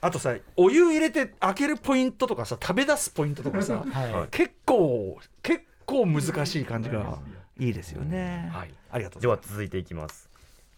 [0.00, 4.28] あとさお湯入れて開けるポイントとかさ食べ出すポイントとかさ、はい。
[4.30, 7.18] 結構結構難しい感じが
[7.58, 8.50] いいですよね。
[8.52, 8.70] はい。
[8.92, 9.52] ありがとうではございます。
[9.54, 10.28] 続いていきます。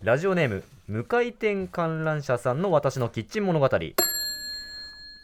[0.02, 3.68] ラジオネーム無回転観覧車さんの私のキッチン物語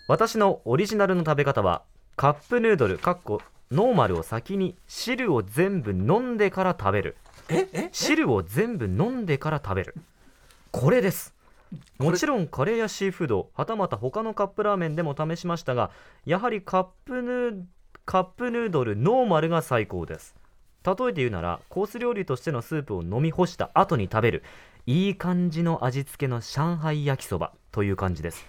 [0.08, 1.82] 私のオリジナルの食べ方は
[2.16, 7.16] カップヌードルかっこノーマルを先に汁を全部飲んでから食べる。
[7.48, 9.94] ええ汁を全部飲んでから食べる。
[10.72, 11.34] これです。
[11.98, 15.90] もちろんカレーやシーフードはたまた他のカップラーメンでも試しましたが
[16.26, 17.62] やはりカップヌー
[18.04, 20.34] カップヌードルノーマルが最高です。
[20.84, 24.42] 例えて言うならコース料理としてのスープを飲み干した後に食べる
[24.84, 28.44] いい感じの味付けの上海焼きそばという感じです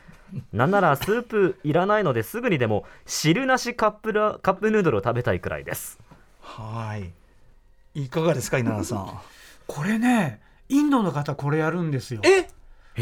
[0.52, 6.00] なんならスープいらないのですぐにでも汁なしカップラカップヌードルを食べたいくらいです。
[6.42, 7.12] はい。
[8.02, 9.20] いかがですか稲田さん？
[9.68, 12.22] これねインドの方これやるんですよ。
[12.24, 12.48] え？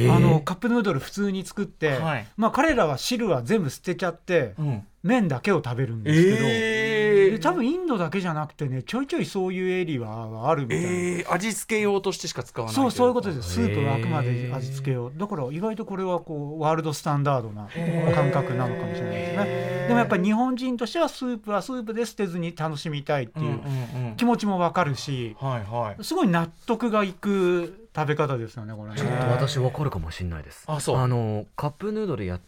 [0.09, 2.27] あのカップヌードル普通に作って、はい。
[2.37, 4.87] まあ彼らは汁は全部捨てちゃって、うん。
[5.03, 6.37] 麺だけを食べるんですけど、
[7.41, 10.89] 多分インドだけじゃなくてねちょいちょいそういうエリアはあるみたいな。
[10.89, 17.67] えー、味付け用としてしか使わないそうそういうことでですスープはあくまで味付けをだから意外とこれはこうワールドスタンダードな
[18.13, 19.85] 感覚なのかもしれないですね。
[19.87, 23.59] でもやっぱり日本人としてはスープはスープで捨てずに楽しみたいっていう
[24.17, 26.03] 気持ちもわかるしはいはい。
[26.03, 28.97] すごい納得がいく食べ方ですよねこれね。
[28.97, 30.63] ちょっと私わかるかもしれないです。
[30.67, 30.97] あそう。
[30.97, 32.39] あのカップヌードルや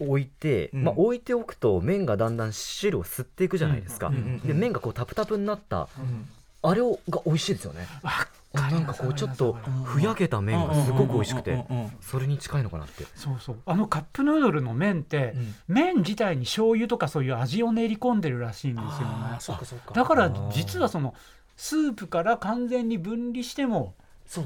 [0.00, 0.84] 置いて、うん。
[0.84, 6.28] まあ、置いておくと麺がだんだん汁を吸っていくじゃないですか、うんで麺がこうタプタプになったうん。
[6.62, 7.86] あれをが美味しいですよね。
[8.02, 9.52] あなんかこうちょっと
[9.84, 11.64] ふやけた麺がすごく美味しくて
[12.00, 13.04] それに近いのかなって。
[13.14, 13.56] そうそう。
[13.64, 15.34] あのカップヌードルの麺って、
[15.68, 19.36] 麺自体に醤油とかそういう味を練り込んでるらしいんですよね。
[19.38, 19.94] そっかそっか。
[19.94, 21.14] だから実はその
[21.56, 23.94] スープから完全に分離しても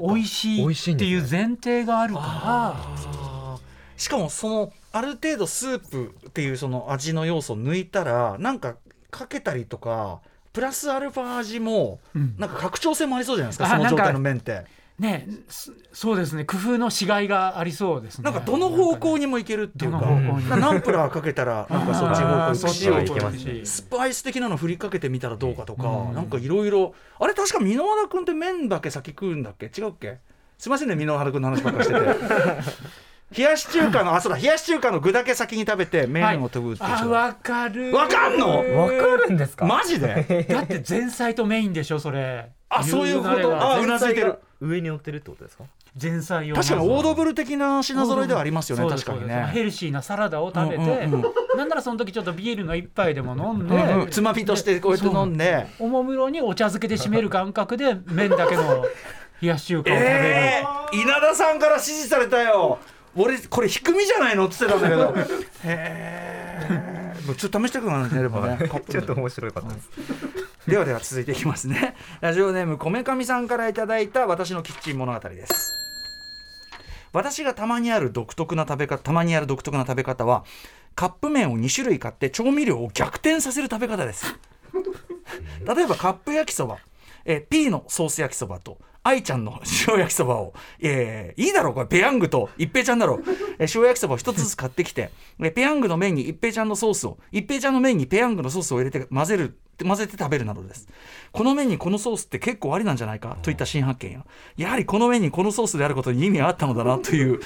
[0.00, 3.58] 美味しいいっていう前提があるから
[3.96, 8.76] しかもそのある程度スープっていうその味の要素を抜いたらなんか
[9.10, 10.20] かけたりとか
[10.52, 12.34] プラスアルファ味もうん。
[12.38, 14.64] なんか拡張性もありそうじゃないですかその状態の麺って。
[14.96, 16.44] ねそそうですね。
[16.44, 18.24] 工夫のしがいがありそうですね。
[18.24, 20.00] なんかどの方向にもいけるっていうか。
[20.56, 26.14] ナンプラーかけたら なんかそっち方向に塩いけますしスパイス的なの振りかけてみたらどうかとか、うん。
[26.14, 29.66] なんかいろいろあれ確か箕輪田君って麺だけ先食うんだっけ？
[29.66, 30.18] 違うっけ？
[30.58, 32.00] すいませんね箕輪田君の話ばっかりしてて
[33.36, 36.96] 冷やし中華のあそうだ冷やし中華の具だけ先に食べて麺を飛ぶっていう。
[36.96, 37.94] 人あわかる。
[37.94, 38.58] わかんの？
[38.76, 38.94] わか
[39.26, 39.64] るんですか？
[39.64, 40.46] マジで？
[40.48, 42.50] だって前菜とメインでしょそれ。
[42.68, 43.56] あそういうこと？
[43.56, 44.38] あうなずいてる。
[44.60, 45.64] 上に乗ってるってことですか？
[46.00, 49.40] 前菜を確かにオードブルル的な品揃えではありますよね確かにそうです。
[49.50, 51.32] ヘねルシーなサラダを食べて、うんうんうん。
[51.56, 54.10] なんならその時ちょっとビールの一杯でも飲んで、うんうん。
[54.10, 55.66] つまみとしてこうやって飲んで。
[55.78, 58.84] おもむろにお茶漬けで締める感覚で麺だけの
[59.40, 62.78] 冷やし中華を食べる、えー、稲田さんから指示されたよ
[63.16, 64.46] 俺これ低みじゃないの？
[64.46, 65.14] って言ってたんだけど。
[65.64, 68.58] へえもうちょっと試したくなるねでもね。
[68.88, 69.90] ちょっと面白かったです。
[70.68, 71.94] ではでは続いていきますね。
[72.20, 75.72] ラジオネームこめかみさんからいただいた私のキッチン物語です。
[77.12, 80.44] 私がたまにある独特な食べ方たまにある独特な食べ方は
[80.96, 84.26] カップ麺を2種類買って調味料を逆転させる食べ方です。
[85.64, 86.78] 例えばカップ焼きそば、
[87.24, 93.16] えー、P のソース焼きそばと愛ちゃんの塩焼きそばを、えーいいだろうこれペヤングと一平ちゃんだろ。
[93.16, 93.24] う、
[93.58, 95.10] えー塩焼きそばを一つずつ買ってきて、
[95.54, 100.88] ペヤングの麺に一平ちゃんのソースを一平ちゃんの麺にペヤングのソースを入れて混ぜる混ぜて食べるなどです。
[101.32, 104.24] この麺にこのソースって結構ありなんじゃないかといった新発見や
[104.56, 107.40] やはりこの麺にこのソースであることに意味があったのだなという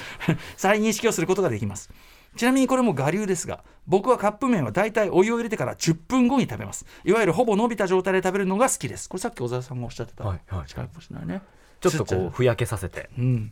[0.55, 1.89] 再認識をすることができます。
[2.35, 6.85] ちなみにこれも我流ですが僕はカップ麺は大体お湯を入れてから10分後に食べます。
[7.03, 9.09] いわゆるほぼ伸びた状態で食べるのが好きです。
[9.09, 10.67] これさっき小沢さんがおっしゃってたはいはい。
[10.67, 11.41] 近いかもしれないね。
[11.81, 13.09] ちょっとこうふやけさせて。
[13.17, 13.51] うん。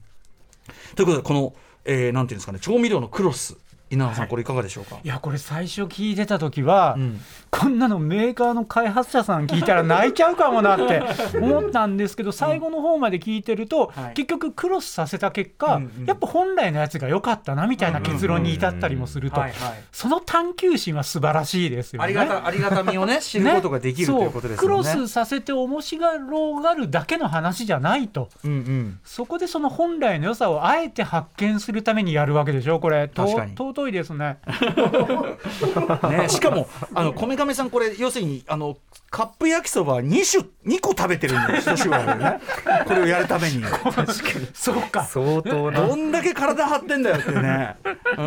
[0.96, 1.54] ということでこの、
[1.86, 3.58] えーなんていうんですかね調味料のクロス
[3.89, 5.00] 稲田さん、これいかがでしょうか？
[5.04, 7.21] いやこれ最初聞いてた時は、うん。
[7.50, 11.02] こんなのメーカーの開発者さん聞いたら泣いちゃうかもなって
[11.39, 14.13] 思ったんですけど最後の方まで聞いてると、はい。
[14.13, 16.06] 結局クロスさせた結果、うんうん。
[16.06, 19.84] やっぱ本来のやつが良かったなみたいな結論に至ったりもするとはいはい。
[19.91, 22.06] その探求心は素晴らしいですよね。
[22.06, 24.67] ありがたありがたみをね 知ることができる、ということですね。
[24.67, 28.30] クロスさせて面白がるだけの話じゃないと。
[28.43, 29.00] うんうん。
[29.04, 33.08] そこでその本来の良さをあえて発見するためにやるわけでしょこれ。
[33.08, 34.40] と確かに尊いですね。
[36.10, 38.78] ね、しかもあの米亀さんこれ要するにあの
[39.12, 42.40] カップ焼きそば2種2個食べてるんだよ一種類ね。
[42.88, 43.63] これをやるために。
[44.54, 45.04] そうか。
[45.04, 45.88] 相当な。
[45.88, 47.76] どんだけ体張ってんだよっていうね。
[48.18, 48.22] う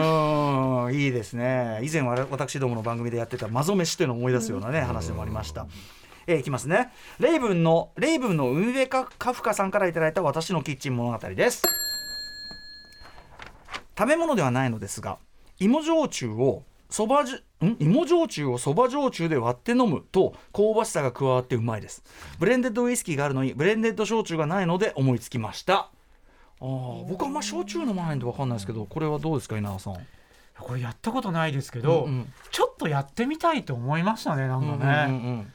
[0.89, 1.81] んいいですね。
[1.83, 5.67] 以前は私どもの番組でやってたマゾ飯というのを思い出すようなね話でもありました。
[6.27, 6.93] えーいきますね。
[7.19, 11.63] レイブンのレイブンの海辺カカフカさんからいただいた私のキッチン物語です。
[13.99, 15.19] 食べ物ではないのですが
[15.61, 17.77] 芋焼酎をそばじゅん？
[17.79, 22.03] 芋焼酎をそば焼酎で割って飲むと香ばしさが加わってうまいです。
[22.39, 25.91] ブレンデッドウイスキーがあるのにブレンデッド焼酎がないので思いつきました。
[26.61, 29.95] あー僕はあんま焼酎飲まないんで分かんないですけどこれはどうですか稲田さん？
[30.59, 32.33] これやったことないですけど、うんうん。
[32.51, 35.53] ちょっとやってみたいと思いましたねなんかね、うんうんうん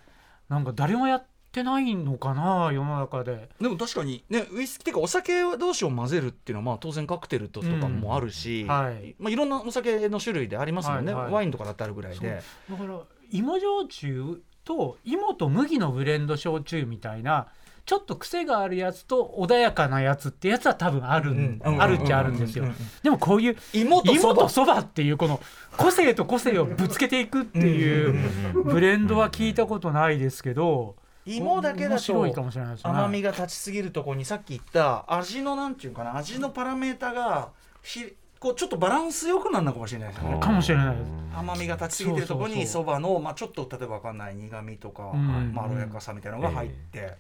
[0.48, 1.24] なんか誰もや
[1.56, 3.50] ってないのかな世の中で。
[3.62, 9.16] でも確かにねウイスキーっていうかお酒同士を混ぜるっていうのはまあ当然カクテルととかもあるし、はい。
[9.18, 11.24] まあ、いろんなお酒の種類でありますもんね、はい。
[11.24, 12.42] はいワインとかだってあるぐらいで。
[12.70, 13.00] だから
[13.32, 17.48] 芋焼酎と芋と麦のブレンド焼酎みたいな
[17.86, 21.82] ちょっと癖があるやつと穏やかなやつってやつは多分あるん、うん。
[21.82, 24.80] あるっちゃあるんですよ、うんうんでもこういう芋とそば。
[24.80, 25.40] っていうこの
[25.78, 37.50] 個性と個性をぶつけていくっていうブレンドは聞いたことないですけど芋だけだともしれないですね甘みが立ちすぎるところにさっき言った味のなんていうかな味のパラメータが
[37.82, 40.38] ひこうちょっとバランスよくなるのかもしれないですね。
[40.40, 41.12] かもしれないです。
[41.36, 45.54] 甘みが立ちすぎてるところにそばの、まあ、ちょっと例えばわかんない苦みとか、うん。
[45.54, 47.14] まろやかさみたいなのが入って、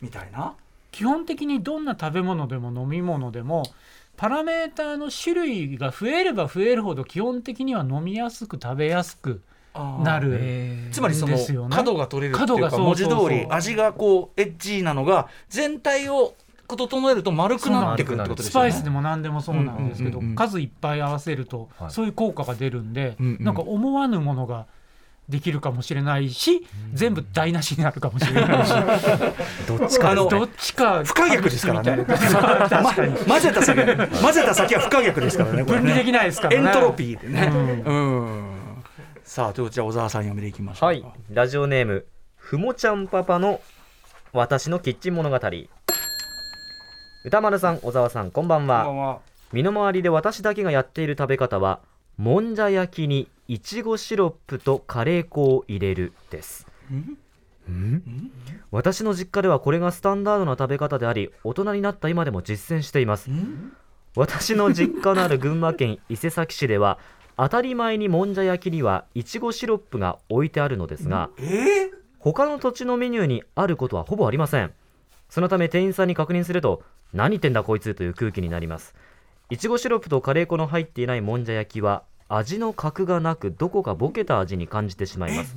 [0.00, 0.54] みたいな。
[0.90, 3.64] 基本的にどんな食べ物でも飲み物でも
[4.16, 9.42] パラメーターの種類が増えれば増えるほど基本的には飲みやすく食べやすく
[10.02, 10.88] なる。
[10.90, 11.36] つまりその
[11.68, 16.34] 角が取れるっていうか文字通り味がこうエッジーなのが全体を
[16.68, 18.70] 整えると丸くなってくるってことですよね。
[18.70, 21.90] スパイスでも何でもそうなんですけど、数いっぱい合わせるとはい。
[21.90, 24.66] そういう効果が出るんで、うんうんなんか思わぬものが
[25.28, 28.72] できるかもしれないし、全部台無しになるかもしれないし。
[29.66, 32.04] どっちかどっちか不可逆ですからね。
[33.26, 35.64] 混ぜた先混ぜた先は不可逆ですからね。
[35.64, 36.68] 分離できないですからね。
[36.68, 37.52] エントロピーでね。
[37.84, 38.55] うん。
[39.26, 40.88] さあということでじゃあ小沢さん読みでいきましょう。
[40.88, 41.04] はい。
[41.32, 43.60] ラジオネームふもちゃんパパの
[44.32, 45.40] 私のキッチン物語。
[47.24, 48.84] 歌丸さん小沢さんこんばんは。
[48.84, 49.18] こんばんは。
[49.52, 51.80] 身の回りで私だけがやっている食べ方は
[52.16, 56.64] もんじゃ焼きにいちごシロップとカレー粉を入れるです。
[56.88, 57.18] ん？
[58.70, 63.28] 私の実家ではこれがスタンダードな食べ方であり大人になった今でも実践しています。
[64.14, 67.00] 私の実家のある群馬県伊勢崎市では
[67.36, 71.90] 当たり前にもんじゃ焼きにはいちごシロップが置いてあるのですがえー？
[72.18, 74.72] 他の土地のメニューにあることはほぼありません。
[75.28, 78.94] そのため店員さんに確認すると何言ってんだこいつという空気になります。
[79.50, 85.54] いちごシロップとカレー粉の入っていないもんじゃ焼きは味の格がなくどこかボケた味に感じてしまいます。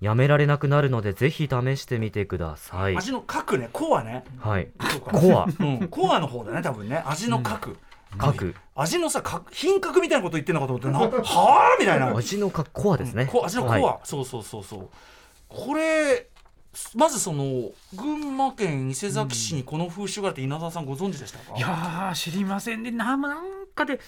[0.00, 2.96] やめられなくなるのでぜひ試してみてください。
[2.96, 3.70] 味の核ね。
[3.72, 4.24] コアね。
[4.38, 4.68] はい。
[5.02, 5.46] コア。
[5.58, 5.88] うん。
[5.88, 7.02] コアの方だね多分ね。
[7.06, 7.76] 味の核。
[8.18, 8.54] 核。
[8.74, 12.16] 味のさか品格みたいなこと言ってんのかと思ってな はあみたいな。
[12.16, 13.26] 味の核コアですね。
[13.26, 13.98] こ味のコア、はい。
[14.04, 14.88] そうそうそうそう。
[15.48, 16.28] これ
[16.94, 24.00] まずその群馬県伊勢崎市にこの風習があって稲田さんご存知でしたか、いやー知りませんでななんかで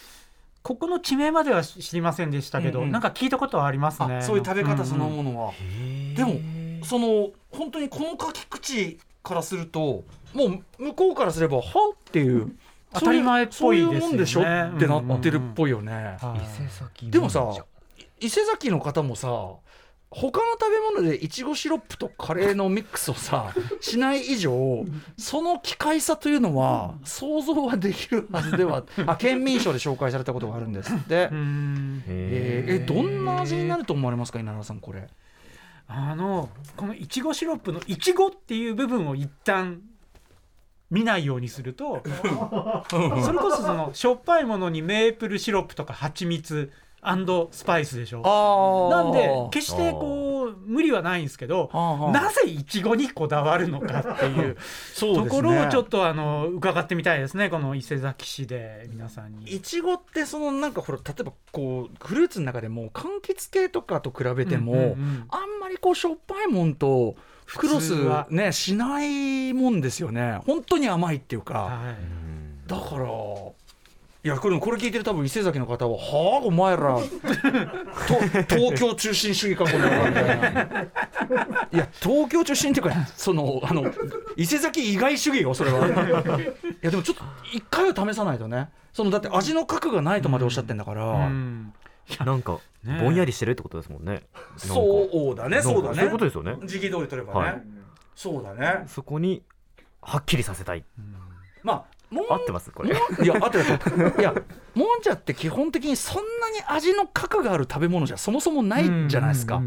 [0.63, 2.91] ここの地名までは知りませんでしたけど、うんうん。
[2.91, 4.17] なんか聞いたことはありますね。
[4.17, 5.53] あそういう食べ方そのものは、
[6.17, 6.41] でも
[6.85, 11.63] その本当にこの書き口からするともう向こうからすればは
[11.93, 12.57] っていう
[12.95, 14.01] 当たり前っぽいですよね。
[14.01, 14.45] そういうもんでしょっ
[14.79, 16.43] てなってるっぽいよね、はい。
[16.43, 17.53] 伊勢崎でもさ
[18.21, 19.29] 伊勢崎の方もさ
[20.11, 23.53] 他の食べ物でいちごシロップとカレーのミックスをさ
[23.83, 24.85] しない以上
[25.19, 31.29] その機械さというのは想像はできるはずでは あ県民賞で紹介されたことがあるんですって。
[31.33, 35.09] う、んえーえどんな味になると思われますか稲田さんこれ。
[35.87, 39.83] あのこのいちごシロップのいちごっていう部分を一旦
[40.95, 42.03] 見ないようにすると
[42.89, 46.73] それこそそのしょっぱいものにメープルシロップとか蜂蜜
[47.51, 48.23] スパイスでしょ。
[48.25, 54.57] あなんで決してこう無理はないんですけどあなぜいちごにこだわるのかっていう ね。
[54.97, 59.45] ところをちょっとあの伺ってみたいですねこの伊勢崎市で皆さんに。
[59.55, 65.25] いちごってそのなんかほら例えばこうフルーツの中でも柑橘系とかと比べても、うんうんうん。
[65.29, 68.27] あんまりこうしょっぱいもんとクロスは。
[68.31, 70.41] ねしないもんですよね。
[70.47, 71.55] 本当に甘いっていうか。
[71.55, 72.69] はい。
[72.69, 73.05] だから
[74.25, 76.97] いやこれこれ聞いてる多分伊勢崎の方は「はあお前ら
[78.49, 80.83] と東京中心主義かこの野郎」みたいな。
[81.73, 83.85] いや東京中心っていうかそのあの
[84.37, 85.87] 伊勢崎以外主義よそれは。
[85.89, 85.91] い
[86.81, 88.71] やでもちょっと一回は試さないとね。
[88.95, 91.75] そのだって味の核がないとまでおっしゃってんだから、うん
[92.25, 94.23] なんかねぼんやりしてるってことですもんね。
[94.57, 95.97] そうだねそうだね。
[95.97, 96.57] そういうことですよね。
[96.65, 97.63] 時期通り取ればね、はい。
[98.15, 98.85] そうだね。
[98.87, 99.43] そこに
[100.03, 100.85] はっきりさせたい。
[101.63, 102.71] まあもん合ってます？
[102.71, 102.91] これ。
[102.91, 103.65] いや合ってる
[104.21, 104.35] いや
[104.75, 109.61] もんじゃって基本的にそんなに味の核がある食べ物じゃそもそもないじゃないですか、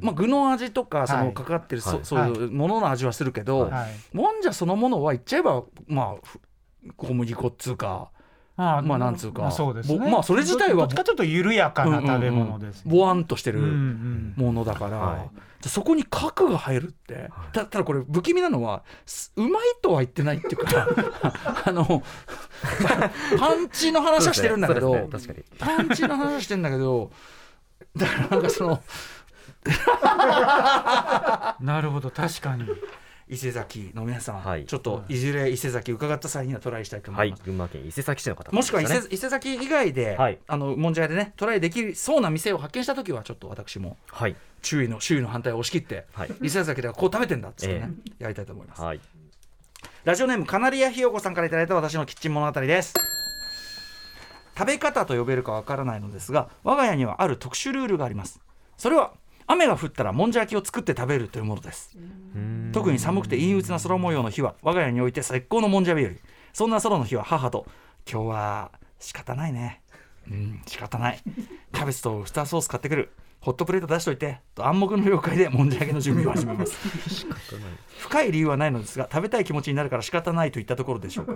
[0.00, 1.26] まあ、具の味とかそはい。
[1.26, 2.00] のかかってる、そはい。
[2.04, 4.16] そういうものの味はするけど、はい。
[4.16, 6.40] もんじゃそのものは言っちゃえばまあふ
[6.96, 8.19] 小麦粉っつうかま
[8.78, 9.42] あまあなんつうか。
[9.42, 9.98] まあそうですね。
[9.98, 12.90] ぼまあそれ自体はどっちかというと緩やかな食べ物ですね。
[12.90, 14.34] ぼわんとしてるうんうん。
[14.36, 15.68] ものだから、はい。
[15.68, 20.88] そこに核が入るって、たただこれ不気味なのはすうまいとは言ってないっていうか。
[21.66, 22.02] あの
[23.38, 25.08] パンチの話はしてるんだけど、ね。
[25.10, 25.44] 確かに。
[25.58, 27.10] パンチの話はしてるんだけど。
[27.96, 28.82] だからなんかその。
[31.60, 32.10] なるほど。
[32.10, 32.64] 確かに
[33.30, 34.66] 伊勢崎の皆さん、はい。
[34.66, 35.16] ちょっとい。
[35.16, 37.28] ずれ伊勢崎伺った際にはトライしたいと思はい。
[37.28, 37.42] います。
[37.44, 38.50] 群馬県伊勢崎市の方。
[38.50, 40.38] もしくは伊勢伊勢崎以外で、はい。
[40.48, 44.34] あのもんじゃ屋でねトライできそうな店を発見した時はちょっと私もはい。
[44.62, 46.30] 周囲の周囲の反対を押し切って、はい。
[46.42, 48.82] 伊勢崎ではこう食べてんだっつってね、やりたいと思います。
[48.82, 49.00] はい。
[50.04, 52.94] ラジオネームカナリアひよこさんからいただいた私のキッチン物語です。
[54.58, 58.40] 食べ方と呼べるかわからないのですが我が家にはある特殊ルールがあります。
[58.76, 59.12] それは
[59.52, 61.96] 雨が降ったらもんじゃ焼きを作って食べるというものです。
[62.72, 66.10] 特に寒くて陰鬱な空模様の日は我が家において最高のもんじゃ日和
[66.52, 67.66] そんな空の日は母と。
[68.10, 69.82] 今日は仕方ないね。
[70.30, 71.20] うん仕方ない。
[71.72, 73.10] キャベツとウスターソース買ってくる。
[73.40, 74.38] ホットプレート出しといて。
[74.54, 76.76] と暗黙の了解でもんじゃ焼きの準備を始めます。
[77.98, 81.34] 深い理由はないのですが食べたい気持ちになるから仕方ないといったところでしょうか。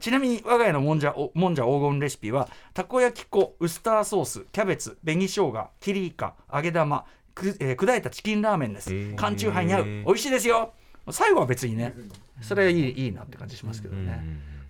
[0.00, 7.04] ちなみに我が家のもんじゃおもんじゃ黄金レシピはたこ焼き粉ウスターソースキャベツ紅生姜切りイカ揚げ玉
[7.34, 8.90] く、えー砕いたチキンラーメンです。
[9.16, 9.84] 缶チューハイに合う。
[9.84, 10.72] 美味しいですよ。
[11.10, 11.94] 最後は別にね
[12.40, 14.22] それはいいいいなって感じしますけどね、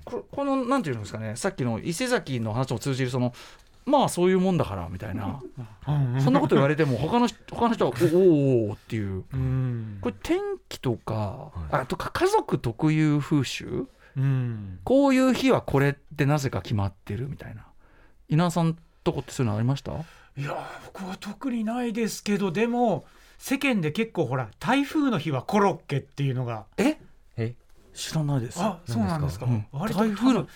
[0.05, 3.35] ここのなんていうんですかねさっきの伊勢崎の話も通じるその
[3.85, 5.43] まあそういうもんだからみたいな。
[6.21, 9.25] そんなこと言われても他の人他の人はおおおおっていう。
[9.33, 9.99] うん。
[10.01, 13.87] これ天気とか、あとか家族特有風習？
[14.17, 14.79] うん。
[14.85, 17.67] こういう日はこれってなぜか決まってるみたいな。
[18.29, 19.93] 稲田さんとこってそういうのありました？
[20.37, 23.05] いや僕は特にないですけどでも
[23.39, 26.97] 世間で結構ほら台風の日はコロッケっていうのがえ？
[27.37, 27.55] え？
[27.93, 28.59] 知らないです。
[28.61, 29.67] あそうなんですか、うん。
[29.73, 30.49] 割と台風の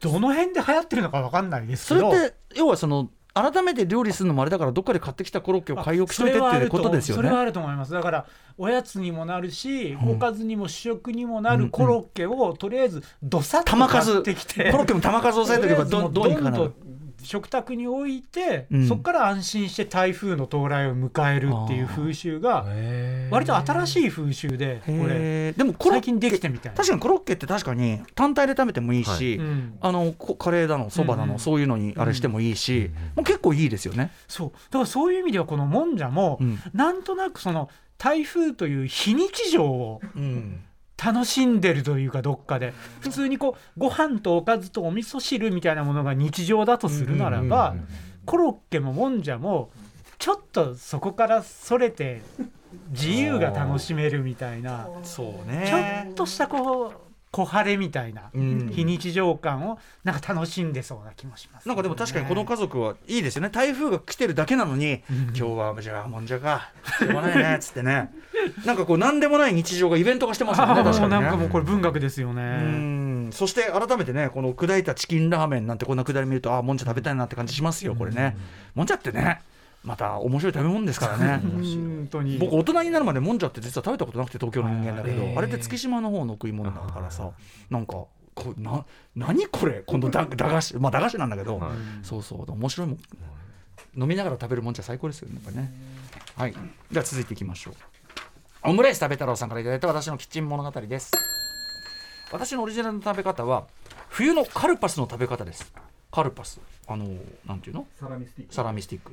[0.00, 2.10] どの辺で流行ってるのかわかんないですそけど。
[2.10, 7.22] れって要はその改めて料理するのもあれだからどっかで買ってきたコロッケを買い置きしといてっていうことですよね。
[7.22, 7.92] それはあると思います。
[7.92, 10.10] だからおやつにもなるし、うん。
[10.12, 14.70] おかずにも主食にもなるコロッケをとりあえずどさっと玉数買ってきて。
[14.70, 16.56] コロッケも玉数押さえておけばどどうにかなる。
[16.56, 16.93] どんどん
[17.24, 18.88] 食卓に置いて、うん。
[18.88, 22.66] そこから安心して台風の到来を迎えるっていう風習が
[23.30, 25.52] 割と新しい風習でこれ。
[25.52, 26.76] でも最近できてみたいな。
[26.76, 29.78] 確かにコロッケって確かに単体で食べてもいいし、うん。
[29.80, 31.38] あのこカレーだのそばだの、うんうん。
[31.38, 34.12] そういうのにあれしてもいいし、もう結構いいですよね。
[34.28, 34.50] そう。
[34.50, 36.58] だからそういう意味ではこのもんじゃも、うん。
[36.72, 37.68] なんとなくその
[37.98, 40.60] 台風という非日常をうん
[41.02, 42.72] 楽しんでるというかどっかで。
[43.00, 47.74] 普通にこうご飯とおかずとお味噌汁みたいなものが日常だとするならば
[48.24, 49.70] コロッケももんじゃも
[50.18, 52.22] ちょっとそこからそれて
[52.90, 54.88] 自由が楽しめるみたいな。
[55.02, 57.03] そうちょねっとしたこう
[57.34, 58.70] 小晴れみたいなうん。
[58.72, 63.50] 非日常感をなんか楽しんでそうな気もします、なんかでも確かにこの家族はいいですよね。
[63.50, 66.70] 台風が来てるだけなのに、今日はじゃあもんじゃか
[67.00, 68.12] しょうがないねっつってね。
[68.64, 71.20] なんかこう何でもない日常がイベント化してますよね確かにね。
[71.20, 72.42] なんかもうこれ文学ですよね。
[72.42, 73.30] うん。
[73.32, 78.36] そして改めてねこの砕いたチキンラーメンなんてこんなくだり見るとあもんじゃ食べたいなって感じしますよこれね。
[78.74, 79.40] もんじゃってね
[79.84, 81.40] また面白い食べ物ですからね。
[81.44, 82.38] 本当に。
[82.38, 87.30] 僕大人になるまでもんじゃって実は食べたことなくて東京の人間だけど、あれって月島の方の食い物だからさ
[87.70, 87.92] なんか
[88.34, 89.82] こな何これ？
[89.86, 91.70] このだ駄菓子まあ駄菓子なんだけど、はい。
[92.02, 92.50] そうそう。
[92.52, 92.98] 面白いもん。
[93.96, 95.72] 飲みながら食べるもんじゃ最高ですよねやっぱりね
[96.36, 96.54] はい。
[96.90, 97.74] じゃあ続いていきましょう。
[98.64, 101.12] オムライス食べ太郎さんからいただいた私のキッチン物語です。
[102.32, 103.66] 私のオリジナルの食べ方は
[104.08, 105.72] 冬のカルパスの食べ方です
[106.14, 106.60] カルパス。
[106.86, 107.08] あの
[107.44, 107.86] なんていうの？
[107.98, 108.54] サラミスティック。
[108.54, 109.12] サラミスティック。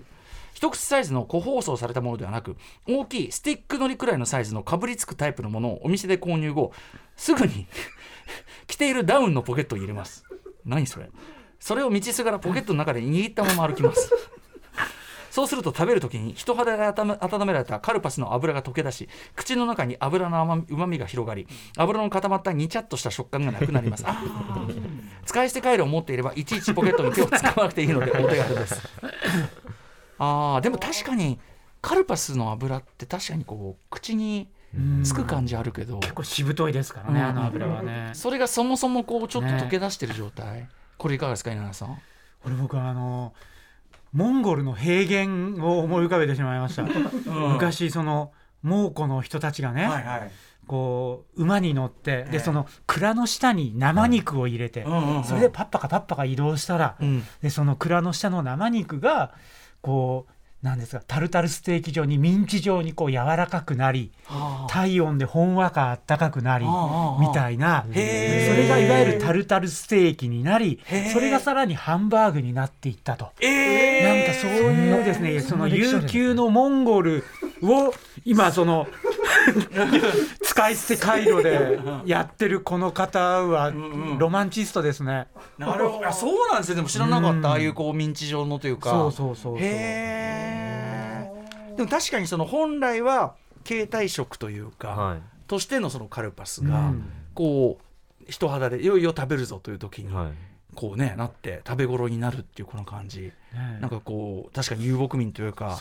[0.53, 6.73] 一口サイズの個包装されたものではなく大きいスティックのりくらいのサイズのかぶりつくタイプのものをお店で購入後
[7.15, 7.65] すぐに
[8.67, 10.23] 着ているダウンのポケットに入れます。
[10.63, 11.09] 何それ？
[11.59, 14.11] それを道すがらポケットの中で握ったまま歩きます
[15.31, 24.05] そうすると食べるときに人肌で温め温められたカルパスの油が溶け出し口の中に油のうまみが広がり油の固まったにちゃっとした食感がなくなります。
[25.25, 28.81] 使い捨てカイロを持っていればいちいちポケットに手を使わなくていいのでお手軽です。
[30.19, 31.39] あーでも確かに
[31.81, 34.49] カルパスの油って確かにこう口に
[35.03, 37.25] つく感じあるけど結構しぶといですからね、うん。
[37.25, 38.11] あの油はね。
[38.13, 40.67] それがそもそもこうちょっと溶け出してる状態、
[40.97, 41.99] これいかがですか稲田さん？
[42.43, 43.33] これ僕はあの
[44.13, 46.83] モンゴルの平原を思い浮かべてしまいました。
[46.83, 48.31] 昔その
[48.61, 50.31] 蒙古の人たちがね、はい
[50.67, 52.31] こう馬に乗って、ええ。
[52.33, 54.85] でその蔵の下に生肉を入れて、
[55.25, 57.23] それでパッパカパッパカ移動したら、うん。
[57.41, 59.33] でその蔵の下の生肉が
[59.81, 64.71] こうなんですかタルタルステーキ状にミンチ状にこう柔らかくなりはあ。
[64.71, 70.79] 体温でほんわかあったかくなりああみたいなそれがいわゆるタルタルステーキになり
[71.11, 73.31] それがさらにハンバーグになっていったと。
[73.41, 73.91] えー。
[74.03, 77.23] なんかそういうですね、その悠久のモンゴル
[77.63, 77.93] を
[78.25, 78.87] 今その
[80.41, 85.27] 使い捨て回路でやってるこの方はんロマンチストですね。
[85.57, 86.07] なるほど。
[86.07, 86.75] あそうなんですね。
[86.75, 87.45] でも知らなかった、うん。
[87.45, 88.91] ああいうこうミンチ状のというか。
[88.91, 89.57] そうそうそうそう。
[89.57, 91.31] へえ
[91.77, 93.35] でも確かにその本来は
[93.65, 95.21] 携帯食というか、はい。
[95.47, 97.03] としてのそのカルパスが、うん。
[97.33, 103.33] こう人肌でいよいよ食べるぞという時に、はいこうねなって食べ頃になるっていうこの感じ、ね
[103.81, 105.77] なんかこう確かに遊牧民というか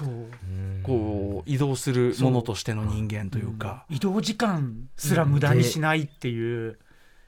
[0.82, 6.78] こう移動するものとしての人間というか、移動時間すら無駄にしないっていう、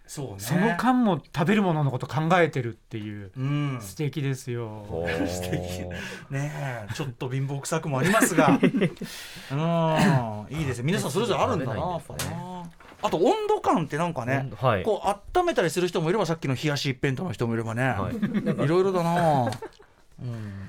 [0.07, 0.41] そうね。
[0.41, 3.79] その間も食べるもののこと考えてるっていううん。
[3.81, 4.85] 素敵ですよ。
[5.27, 5.55] 素敵。
[6.31, 8.59] ねえちょっと貧乏臭くもありますが。
[8.61, 9.55] う
[10.55, 10.57] ん。
[10.59, 12.71] いいですね皆さんそれぞれあるんだなやっぱな
[13.03, 14.83] あと温度感ってなんかね、はい。
[14.83, 18.15] こう温めたりする人もいればさっきの冷やし一辺倒の人もいればね、はい。
[18.65, 19.51] い、ろいろだな、
[20.21, 20.63] うん。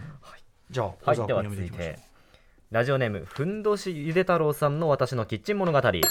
[0.69, 2.13] じゃあはい、小沢では君読みでいきましょ続いて
[2.71, 6.01] ラジオネームふんどしゆで太郎さんの私のキッチン物語、うはい。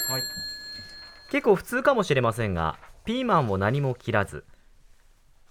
[1.32, 4.44] 結構普通かもしれませんがピーマンを何も切らず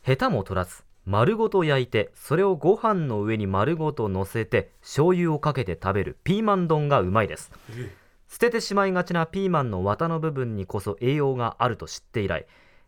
[0.03, 7.51] ヘタも取らず丸ごと焼いてそれをご飯の上に丸ごと乗せて醤油をかけて食べるピーマン丼がうまいです
[8.31, 12.45] 捨ててしまいがちなピーマンの綿の部分にこそ栄養があると知って以来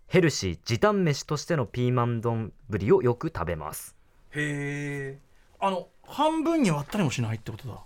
[0.08, 3.94] ヘルシー時短飯としてのピーマン丼ぶりをよく食べます。
[4.32, 5.20] へえ。
[5.60, 7.82] あの半分に割ったりもしないってことだ、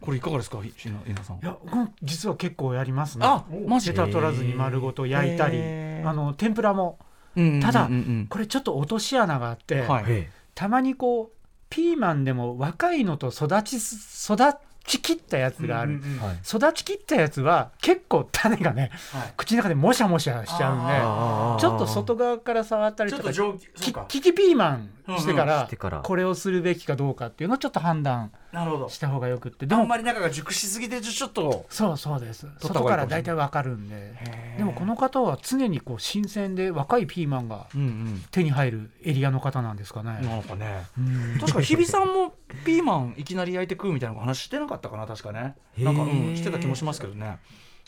[0.00, 0.60] これいかがですか？
[0.60, 1.36] ひな稲さん。
[1.36, 3.26] いや僕実は結構やりますね。
[3.26, 3.90] あマジ？
[3.92, 6.98] ヘタ取らずに丸ごと焼いたりあの天ぷらも。
[7.36, 7.88] うんただ
[8.28, 10.28] これちょっと落とし穴があって、うんはい。
[10.54, 11.30] たまにこう
[11.68, 14.54] ピーマンでも若いのと育ちす育
[14.86, 16.18] ちきったやつがある、うんうんうん。
[16.20, 16.36] はい。
[16.36, 19.34] 育ちきったやつは結構種がねはい。
[19.36, 25.48] 口の中でもしゃもしゃしちゃうんでちょっと外側から触ったりとかちょっと上気そうきかキキピーマンしてかうん。
[25.48, 25.98] うんらしてから。
[26.00, 28.88] これをするべきかどうかっていうのをちょっと判断なるほど。
[28.88, 29.66] した方がよくって。
[29.66, 32.46] であんもまり中が熟しすぎてちょっとそうそうです。
[32.58, 34.14] 外から大体わかるんで。
[34.58, 38.24] でもこの方は常にこう新鮮で若いピーマンがうんうん。
[38.30, 40.18] 手に入るエリアの方なんですかね。
[40.22, 40.86] なんかね。
[40.98, 41.38] うん。
[41.38, 42.34] 確か日比さんも
[42.64, 45.56] ピーマンいきなり焼いて食うみたいな話してなかったかな確かね。
[45.78, 47.38] なんか、うん、してた気もしますけどね、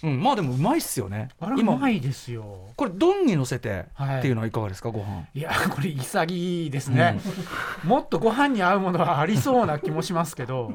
[0.02, 1.28] うん、まあでもうまいっすよね。
[1.40, 2.68] あれう今まいですよ。
[2.76, 4.18] これ丼にのせてはい。
[4.20, 5.26] っていうのはいかがですかご飯。
[5.34, 7.20] いやこれ潔いですね、
[7.84, 10.72] もっとご飯に合うものはありそうな気もしますけど、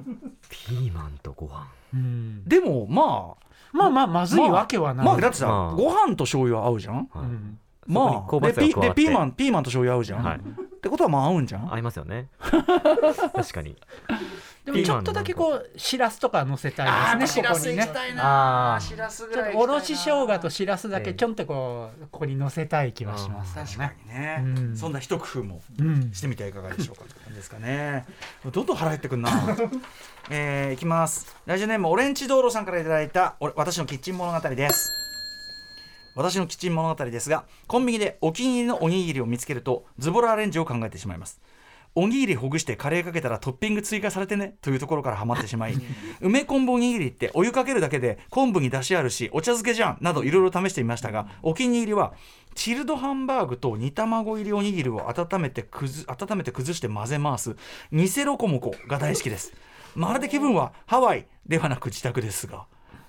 [0.50, 1.68] ピーマンとご飯。
[1.94, 5.76] うん、でもまあまあまあまずいわけはない、まあだってさ、まあ。
[5.76, 6.96] ご飯と醤油は合うじゃん。
[6.96, 10.38] はいうんまあでピでピーマンピーマンと醤油合うじゃん、はい。
[10.38, 10.42] っ
[10.84, 11.74] てことはまあ合うんじゃん。
[11.74, 12.28] 合いますよね。
[12.40, 13.78] 確かに。
[14.66, 17.86] でもちょっとだけこうしらすとか乗せたいですねここにね。
[17.94, 23.98] たいなしらすちょっとおろし生姜としらすだけちょんってこうここに乗せたい気はしますよ確かね。
[24.06, 24.78] にね、うん。
[24.78, 28.06] そんな一工夫もうんしてみてはいかがでしょうかという感じですかね。
[28.50, 29.32] どんどん腹減ってくんな。
[30.30, 31.36] えーいきます。
[31.46, 35.03] ラジオネームオレンジ道路さんからいただいた俺私のキッチン物語です
[36.16, 41.42] 私のキッチン物語ですがコンビニでお気に入りのおにぎりを見つけるとズボラアレンジを考えてしまいます。
[41.96, 45.76] おにぎりほぐしてカレーかけたらトッピング追加されてねというところからハマってしまい
[46.22, 52.14] 梅昆布おにぎりってお湯かけるだけで昆布に出汁あるしお茶漬けじゃんなどいろいろ試してみましたがお気に入りは
[52.56, 57.56] チルドハンバーグと煮卵入りおにぎりを温めてくず温めて崩して混ぜ回す。
[57.92, 59.54] ニセロコモコが大好きです。
[59.96, 62.60] まるで気分はハワイではなく自宅ですが。
[62.60, 62.66] っ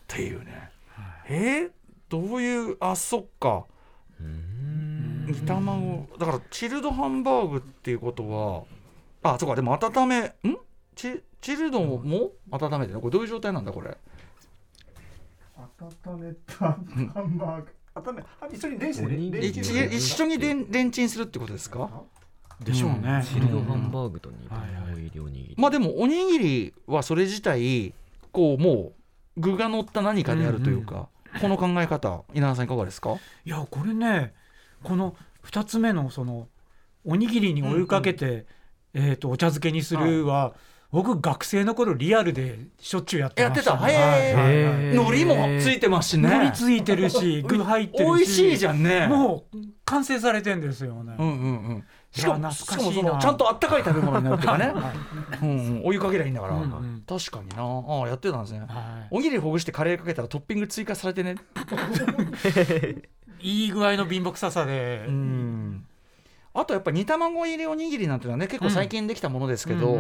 [0.07, 0.71] ていうね。
[1.29, 1.84] えー？
[2.15, 3.65] どういうあそっか。
[4.21, 10.33] 煮卵だからチルドハンバーグっていうことはあそうかでも温めん？
[10.95, 13.01] チチルドも温めてね？
[13.01, 13.97] これどういう状態なんだこれ？
[15.57, 17.69] 温めたハンバーグ。
[17.97, 19.87] 温めあ一緒にレンジでレンジで。
[19.87, 21.91] 一緒にレンレンチンするってことですか？
[22.61, 23.25] でしょうね。
[23.27, 24.71] チルドハンバーグと煮はいはい。
[24.75, 27.93] 卵入りおにぎりまあでもおにぎりはそれ自体
[28.31, 28.93] こうも
[29.37, 31.09] う具が乗った何かであるというか、
[31.41, 33.17] この考え方稲田さんいかがですか？
[33.45, 34.33] いやこれね
[34.83, 36.49] この2つ目のその
[37.05, 38.47] おにぎりにお湯かけて、
[38.95, 40.55] えー、とお茶漬けにするは、
[40.91, 43.91] 僕学生の頃リアルでしょっちゅうやってました、やって
[44.95, 45.03] た。
[45.03, 46.29] 海苔もついてますしね。
[46.29, 48.05] 海苔ついてるし具入ってるし。
[48.05, 49.07] 美味しいじゃんね。
[49.07, 51.85] もう完成されてんですよね、うんうんうん
[52.15, 54.73] しかもし懐かもそのちゃんとあったかい食べ物になるっていうかね、
[55.43, 56.55] うんうん、お湯かけりゃいいんだから、
[57.07, 57.63] 確かにな。
[57.63, 58.61] ああやってたんですね。
[58.61, 61.35] はおにぎりほぐしてカレーかけたらトッピング追加されてね。
[63.41, 65.87] い、 いい具合の貧乏臭さで、うん。
[66.55, 69.99] あとやっぱ煮卵入りおにぎりなんていうのはね結構最近できたものですけど、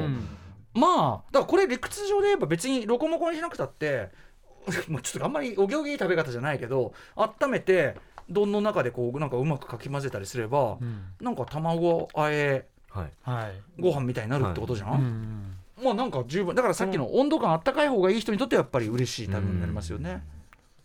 [0.72, 4.10] まあだからこれ理屈上で言えば別にロコモコにしなくたって
[4.88, 7.96] もうちょっとあんまりお行儀いい食べ方じゃないけど温めて
[8.30, 11.04] 丼の中でこうなんかうまくかき混ぜたりすれば、うん。
[11.20, 13.12] なんか卵あえはい。
[13.22, 13.82] はい。
[13.82, 20.22] ご飯みたいになるってことじゃん、うんうんまあなんか十分だからさっきの温度感あったかい方がいい人にとってはやっぱり嬉しい食べ物になりますよね、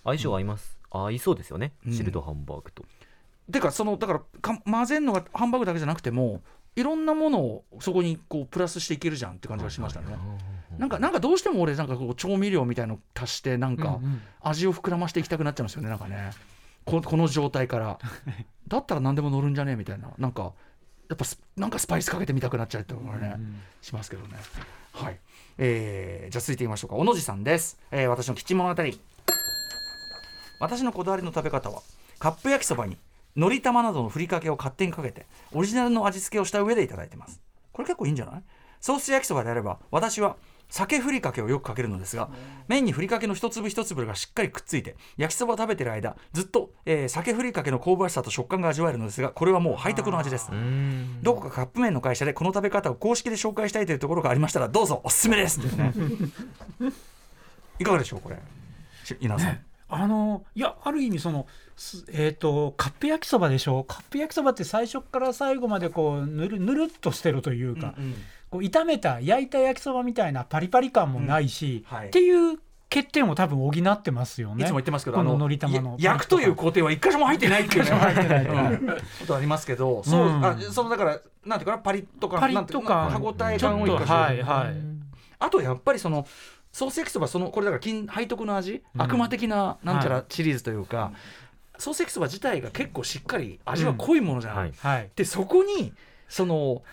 [0.04, 0.80] 相性合います。
[0.90, 1.94] 合いそうですよね、うん。
[1.94, 2.84] チルドハンバーグと。
[3.52, 6.42] てかそのだからか混ぜるのがハンバーグだけじゃなくても
[6.76, 10.08] いろんなものをそこにこうプラスしていけるじゃんって感じがしましたね。
[10.80, 14.22] なんかなんかどうしても俺なんかこう調味料みたいの足してなんかうんうん。
[14.42, 16.32] 味を膨らましていきたくなっちゃうんですよねなんかね
[16.90, 18.00] ここの状態から。
[18.68, 20.10] だったら何でも乗るんじゃねえみたいな。
[20.18, 20.54] なんか
[21.10, 23.36] やっぱスなんかスパイスかけてみたくなっちゃうってことがね、
[23.82, 24.36] しますけどね。
[24.94, 25.20] はい、
[25.58, 26.96] えーじゃあ続いていきましょうか。
[26.98, 28.84] 小野寺さんです、えー私のキッチン物語
[30.60, 31.82] 私のこだわりの食べ方は
[32.20, 32.98] カップ焼きそばに
[33.36, 37.40] のり玉などのふりかけを勝手にかけてオリジナルの味付けをした上でいただいてます。
[37.72, 38.44] これ結構いいんじゃない？
[38.82, 40.36] ソース焼きそばであれば私は
[40.70, 42.30] 酒ふりかけをよくかけるのですが
[42.68, 50.50] 麺にふりかけの一粒一粒がしっかりくっついて焼きそばを食べてる間ずっと、えー酒ふりかけの香ばしさと食感が味わえるのですがこれはもう背徳の味です。
[50.52, 51.22] うん。
[51.22, 55.60] どこかカップ麺の会社でこの食べ方を公式で紹介したいというところがありましたらどうぞおすすめです。
[55.60, 55.94] ってね
[57.80, 58.38] いかがでしょうこれ。
[59.04, 59.60] し稲さん。
[59.92, 67.96] あのいやある意味そのすえー、とカップ焼きそばでしょカップ焼きそばって最初から最後までこうぬるぬるっとしてるというか、
[68.50, 71.98] こう炒めた焼いた焼きそばみたいなパリパリ感もないし、うん。
[71.98, 72.08] はい。
[72.08, 74.64] っていう欠点を多分補ってますよね。
[74.64, 77.92] いつも言ってますけどこのあののり玉のや焼くという工程は一箇所も入ってないっていうね
[79.22, 83.10] ことありますけどそう、うんあそのだからなんていうかなパリッと感パリッとか。
[83.12, 84.76] 歯応えちょっと感を生かしてはいはい。
[85.38, 86.26] あとやっぱりその
[86.72, 91.12] ソース焼きそばそのこれだから金背徳の味、悪魔的ななんちゃはらシリーズというか、
[91.78, 94.74] ソース焼きそば自体が結構しっかり味は濃いものじゃない、はい。
[94.78, 95.10] はい。
[95.16, 95.94] でそこに
[96.28, 96.84] その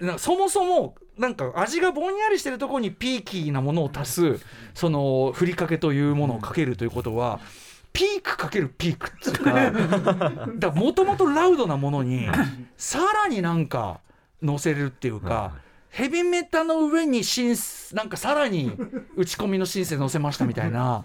[0.00, 4.40] なそもそもなんか味がぼんやりしてるところにピーキーなものを足す
[4.74, 7.40] そのふりかけというものをかけるということは、
[7.92, 12.26] ピークかけるピークっていうか もともとラウドなものに
[12.76, 14.00] さらになんか
[14.42, 15.52] 乗せるっていうか、
[15.90, 18.72] ヘビメタの上にシンスなんかさらに
[19.16, 21.04] 打ち込みのシンセ乗せましたみたいな。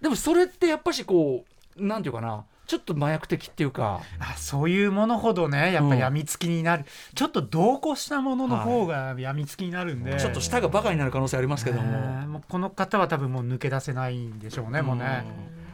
[0.00, 1.44] でもそれってやっぱしこ
[1.76, 4.00] うなんていうかなちょっと麻薬的っていうか。
[4.18, 12.26] あそういうものほどねやっぱうんやみつきになる、ちょっと同行したものの方がやみつきになるんで、ちょっと舌がバカになる可能性ありますけども。
[12.26, 15.24] もうこの方は多分もう抜け出せないんでしょうねもうね。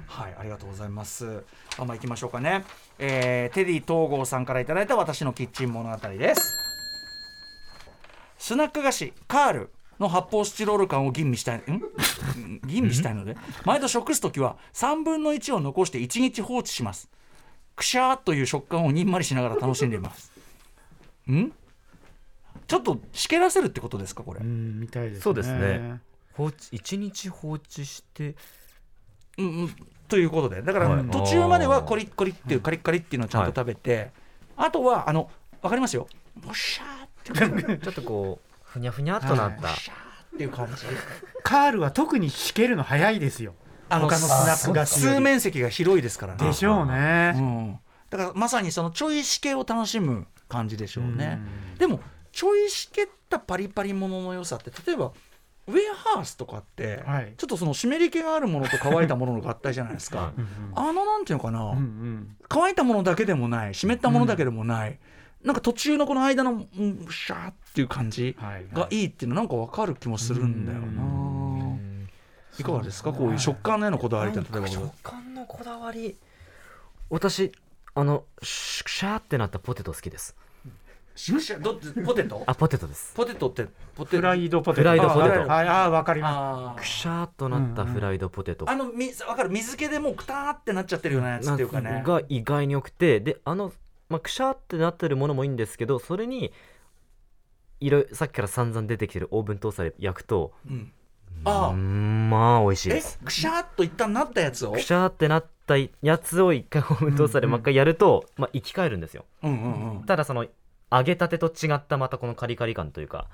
[0.07, 1.43] はい、ありがとうございます。
[1.79, 2.65] あ、まあ、行きましょうかね。
[2.99, 6.59] えーテディ東郷さんからいただいた私のキッチン物語です。
[8.39, 9.71] スナック菓子カール
[10.03, 11.63] の発泡スチロール缶を吟味したい、ん？
[12.67, 17.09] 吟味したいので、毎度食すときは3分の1を残して1日放置します。
[17.75, 20.31] くしゃーっという食感をにんまりしながら楽しんでいます。
[21.31, 21.53] ん？
[22.67, 24.41] ちょっとしけらせるってことですか、これ？
[24.41, 24.45] う。
[24.45, 25.23] んみたいですね。
[25.23, 26.01] そうですね。
[26.35, 28.35] 放置一日放置して
[29.39, 29.77] うんうん、
[30.09, 30.63] ということで。
[30.63, 31.05] だからはい。
[31.11, 34.11] 途中まではコリッコリっていうカリッカリっていうのをちゃんと食べて、
[34.57, 35.31] あとはあの
[35.63, 36.07] 分かりますよ。
[36.45, 37.09] もしゃーっ
[37.79, 37.79] て。
[37.85, 40.87] ちょっとこうふにゃふにゃっとなった、もしゃーっていう感じ。
[41.43, 43.55] カールは特にしけるの早いですよ。
[43.91, 45.15] あの他のスナック菓子より。
[45.17, 46.37] 数面積が広いですから。
[46.37, 47.33] ねでしょううね。
[47.33, 51.39] ん、だからまさにそのちょいしけを楽しむ感じでしょうね、
[51.73, 51.79] うん。
[51.79, 52.01] でも
[52.33, 55.13] ちょいしけったパリパリものの良さって例えば
[55.67, 57.35] ウェアハースとかって、はい。
[57.37, 64.99] ちょっとその湿り気があるものと乾いたものの合体じゃないですか、うんあのなんていうのかな、うんうん乾いたものだけでもない湿ったものだけでもない、
[65.45, 71.79] なんか途中のこの間のうんシャーっていう感じはいがいいっていうのなんかわかる気もするんだよな、
[72.59, 73.13] いかがですか？
[73.13, 74.69] こういう食感へのこだわりって例えば。
[74.69, 76.17] 食感のこだわり。
[77.11, 77.51] 私
[77.95, 80.37] あのシュシャーってなったポテト好きです。
[81.15, 82.43] シュシャどっちポテト？
[82.47, 83.13] あポテトです。
[83.15, 84.17] ポテトってポテト？
[84.17, 84.83] フライドポテト。
[84.83, 85.43] フライドポテト。
[85.43, 86.81] あはいあーわかりまあー。
[86.81, 89.51] クシャーっとなったフライドポテト、あのみわかる？
[89.51, 92.03] 水気でもうくたーってなっちゃってるようなやつっていうかね。
[92.07, 93.21] が意外に良くて。
[93.21, 93.73] であの、
[94.13, 96.53] まあ、くしゃーってなってるものもいいんですけどそれに
[97.81, 100.93] いろさっきから散々出てきてるオーブントースターで焼くとうん。
[101.45, 101.75] あうあ。
[101.75, 104.73] んまあ美味しいでえすくしゃーっと一旦なったやつを？
[104.73, 109.25] くしゃーってなったやつを一回オーブントースターでもう一回やると、まあ、生き返るんですよ。
[109.43, 110.05] うんうんうん。
[110.05, 110.47] ただその
[110.93, 113.29] 揚げたてと違ったまたこのカリカリ感というか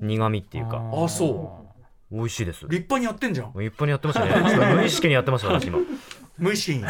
[0.00, 0.80] 苦味っていうか。
[0.94, 1.66] あそ
[2.12, 2.60] 美味しいです。
[2.66, 3.48] 立派にやってんじゃん。
[3.48, 4.74] 一般にやってましたね。
[4.76, 5.78] 無意識にやってました私今。
[6.38, 6.84] 無意識に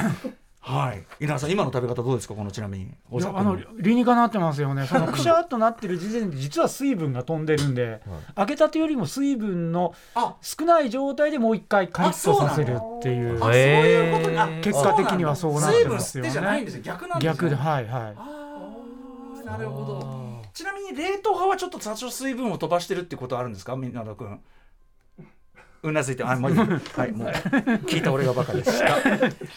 [0.68, 1.04] はい。
[1.20, 2.34] 稲田さん今の食べ方どうですか？
[2.34, 2.88] このちなみに。
[3.08, 4.84] おあの理にかなってますよね。
[4.90, 8.02] そのくしゃっとなってる時点で実は水分が飛んでるんで、
[8.36, 10.34] 揚げたてよりも水分のあ。
[10.42, 13.36] 少ない状態でもう一回カリッとさせるっていう。
[13.36, 14.60] あそういうことに。
[14.60, 16.30] 結果的にはそうなってますよね。
[16.30, 18.14] 水分ですよ逆なんですよ逆ではいは
[19.44, 19.46] い。
[19.46, 20.42] なるほど。
[20.52, 23.76] ちなみに冷凍派はちょっと多少水分を飛ばしてるってことあるんですか？
[23.76, 24.40] みなだくん
[25.88, 26.52] うなずいてあもう
[26.96, 27.28] はいもう。
[27.86, 28.86] 聞いた俺がバカでした。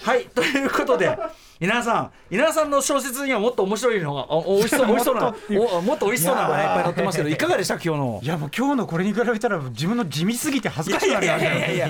[0.09, 1.17] はいということで
[1.59, 5.35] 稲田さん稲田さんの小説にはもっと面白いのがお美味しそう美味しそうな
[5.77, 8.19] おもっと美味しそうなのがいっぱい載ってますけどいかがでした今日の？
[8.23, 11.89] いやもう今日のこれに比べたら自分の地味すぎて恥ずかしくなるよいやいやいやい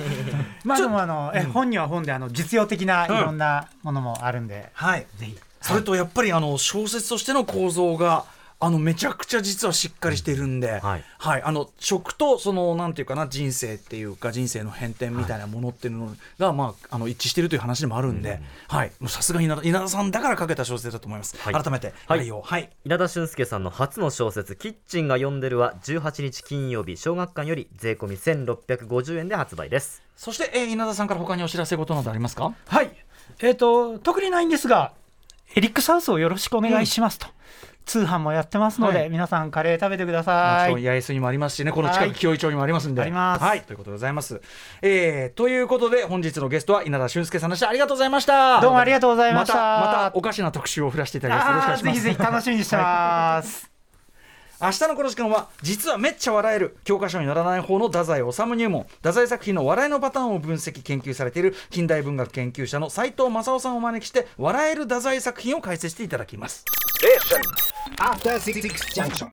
[0.64, 5.06] まあでもあのえ本には本であの実用的ないろんなものもあるんで、はい。
[5.16, 5.38] ぜひ。
[5.60, 8.24] それとやっぱりあの小説としての構造が
[8.62, 11.04] あのめちゃくちゃ実はしっかりしているんで、はい。
[11.42, 18.92] あの食とそのなんていうかな人生っていうか人生の変転みたいなものっていうのが、まああの一致しているという話でもあるんで、はい。
[19.00, 21.38] もうさすが稲田稲田さんだから書けた小説だと思います。
[21.38, 21.54] はい。
[21.54, 22.42] 改めてはい内容。
[22.42, 22.68] はい。
[22.84, 30.02] 稲田俊介さんの初の小説「キッチンが読んでる」は18日金曜日小学館より税込み1650円で発売です。
[30.16, 32.52] そして、えー稲田さんから他にお知らせ事などありますか？
[32.66, 32.90] はい。
[33.40, 34.92] えっ、と特にないんですが
[35.54, 37.26] エリックサウスをよろしくお願いしますと、
[37.84, 39.10] 通販もやってますので、はい。
[39.10, 40.68] 皆さんカレー食べてくだもさい。
[40.68, 42.12] ちろん八重洲にもありますしねこの近はい。
[42.12, 43.42] く紀尾井町にもありますんで、あります。
[43.42, 43.62] はい。
[43.62, 44.40] ということでございます、
[44.82, 47.68] えー、ということで本日のゲストは稲田俊介さんでした。
[47.68, 48.60] ありがとうございました。
[48.60, 49.54] どうもありがとうございました。
[49.54, 51.48] またまたおかしな特集を振らせていただきます。
[51.48, 52.02] よろしくお願いします。
[52.02, 53.69] ぜひぜひ楽しみにしてます、
[54.62, 66.66] 明日のこの時間は実はめっちゃ笑える教科書にならない方の太宰治入門太宰作品の笑いのパターンを分析研究されている近代文学研究者の斎藤正夫さんをお招きして笑える太宰作品を解説していただきます
[67.98, 68.60] After Six
[68.94, 69.28] Junction.